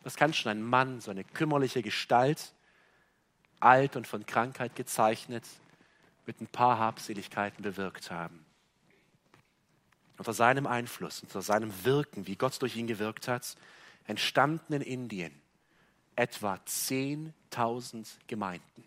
Was 0.04 0.16
kann 0.16 0.32
schon 0.32 0.52
ein 0.52 0.62
Mann, 0.62 1.02
so 1.02 1.10
eine 1.10 1.24
kümmerliche 1.24 1.82
Gestalt, 1.82 2.54
alt 3.60 3.96
und 3.96 4.06
von 4.06 4.28
Krankheit 4.28 4.76
gezeichnet, 4.76 5.48
mit 6.32 6.40
ein 6.40 6.48
paar 6.48 6.80
Habseligkeiten 6.80 7.62
bewirkt 7.62 8.10
haben. 8.10 8.46
Unter 10.18 10.32
seinem 10.32 10.66
Einfluss, 10.66 11.22
unter 11.22 11.42
seinem 11.42 11.74
Wirken, 11.84 12.26
wie 12.26 12.38
Gott 12.38 12.62
durch 12.62 12.78
ihn 12.78 12.88
gewirkt 12.88 13.28
hat, 13.28 13.58
entstanden 14.06 14.72
in 14.72 14.82
Indien 14.82 15.42
etwa 16.16 16.54
10.000 16.66 18.08
Gemeinden. 18.28 18.84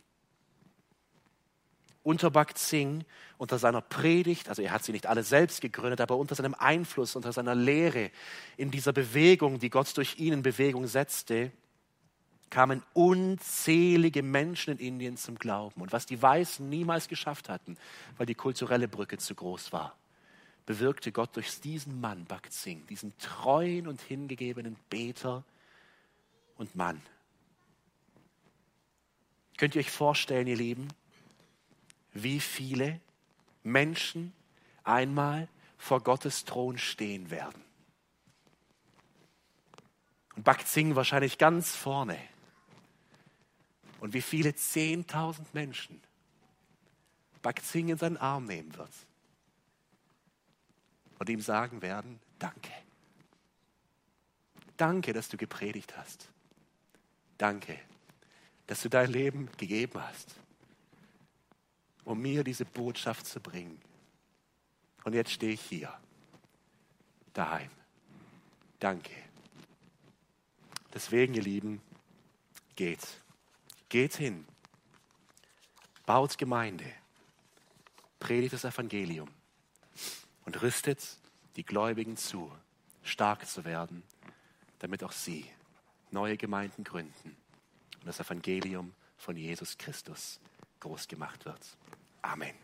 Unter 2.03 2.31
Bhakt 2.31 2.57
Singh, 2.57 3.05
unter 3.37 3.59
seiner 3.59 3.83
Predigt, 3.83 4.49
also 4.49 4.63
er 4.63 4.71
hat 4.71 4.85
sie 4.85 4.93
nicht 4.93 5.07
alle 5.07 5.23
selbst 5.23 5.61
gegründet, 5.61 6.01
aber 6.01 6.17
unter 6.17 6.35
seinem 6.35 6.55
Einfluss, 6.55 7.15
unter 7.15 7.33
seiner 7.35 7.55
Lehre, 7.55 8.11
in 8.57 8.71
dieser 8.71 8.95
Bewegung, 8.95 9.59
die 9.59 9.69
Gott 9.69 9.95
durch 9.99 10.19
ihn 10.19 10.33
in 10.33 10.43
Bewegung 10.43 10.87
setzte, 10.87 11.53
kamen 12.51 12.83
unzählige 12.93 14.23
Menschen 14.23 14.79
in 14.79 14.87
Indien 14.87 15.17
zum 15.17 15.37
Glauben. 15.37 15.81
Und 15.81 15.93
was 15.93 16.07
die 16.07 16.21
Weißen 16.21 16.69
niemals 16.69 17.09
geschafft 17.09 17.49
hatten, 17.49 17.77
weil 18.17 18.27
die 18.27 18.35
kulturelle 18.35 18.89
Brücke 18.89 19.19
zu 19.19 19.35
groß 19.35 19.73
war, 19.73 19.97
bewirkte 20.67 21.13
Gott 21.13 21.35
durch 21.37 21.61
diesen 21.61 22.01
Mann, 22.01 22.25
Bhakt 22.25 22.53
Singh, 22.53 22.87
diesen 22.89 23.17
treuen 23.19 23.87
und 23.87 24.01
hingegebenen 24.01 24.77
Beter 24.89 25.45
und 26.57 26.75
Mann. 26.75 27.01
Könnt 29.57 29.75
ihr 29.75 29.81
euch 29.81 29.91
vorstellen, 29.91 30.47
ihr 30.47 30.57
Lieben, 30.57 30.89
wie 32.13 32.41
viele 32.41 33.01
Menschen 33.63 34.33
einmal 34.85 35.49
vor 35.79 36.01
Gottes 36.03 36.45
Thron 36.45 36.79
stehen 36.79 37.31
werden? 37.31 37.63
Und 40.37 40.45
Bhakt 40.45 40.67
Singh 40.67 40.97
wahrscheinlich 40.97 41.39
ganz 41.39 41.77
vorne 41.77 42.19
und 44.05 44.13
wie 44.13 44.21
viele 44.21 44.51
10.000 44.51 45.47
Menschen 45.55 45.99
Bakzing 47.41 47.89
in 47.89 47.97
seinen 47.97 48.19
Arm 48.19 48.45
nehmen 48.45 48.77
wird 48.77 48.91
und 51.19 51.31
ihm 51.31 51.41
sagen 51.41 51.81
werden, 51.81 52.21
danke. 52.39 52.71
Danke, 54.77 55.15
dass 55.15 55.31
du 55.31 55.39
gepredigt 55.39 55.97
hast. 55.97 56.29
Danke, 57.39 57.81
dass 58.67 58.83
du 58.83 58.91
dein 58.91 59.11
Leben 59.11 59.49
gegeben 59.57 59.99
hast, 59.99 60.35
um 62.05 62.21
mir 62.21 62.45
diese 62.45 62.67
Botschaft 62.67 63.25
zu 63.25 63.41
bringen. 63.41 63.81
Und 65.05 65.15
jetzt 65.15 65.31
stehe 65.31 65.55
ich 65.55 65.63
hier, 65.63 65.91
daheim. 67.33 67.71
Danke. 68.81 69.15
Deswegen, 70.93 71.33
ihr 71.33 71.43
Lieben, 71.43 71.81
geht's. 72.77 73.24
Geht 73.95 74.17
hin, 74.17 74.45
baut 76.05 76.37
Gemeinde, 76.37 76.93
predigt 78.19 78.53
das 78.53 78.65
Evangelium 78.65 79.29
und 80.45 80.61
rüstet 80.63 81.17
die 81.55 81.63
Gläubigen 81.63 82.17
zu, 82.17 82.51
stark 83.05 83.47
zu 83.47 83.65
werden, 83.65 84.03
damit 84.81 85.05
auch 85.05 85.13
sie 85.13 85.49
neue 86.11 86.37
Gemeinden 86.37 86.83
gründen 86.83 87.37
und 88.01 88.05
das 88.05 88.19
Evangelium 88.19 88.93
von 89.17 89.37
Jesus 89.37 89.79
Christus 89.79 90.41
groß 90.81 91.07
gemacht 91.07 91.45
wird. 91.45 91.61
Amen. 92.21 92.64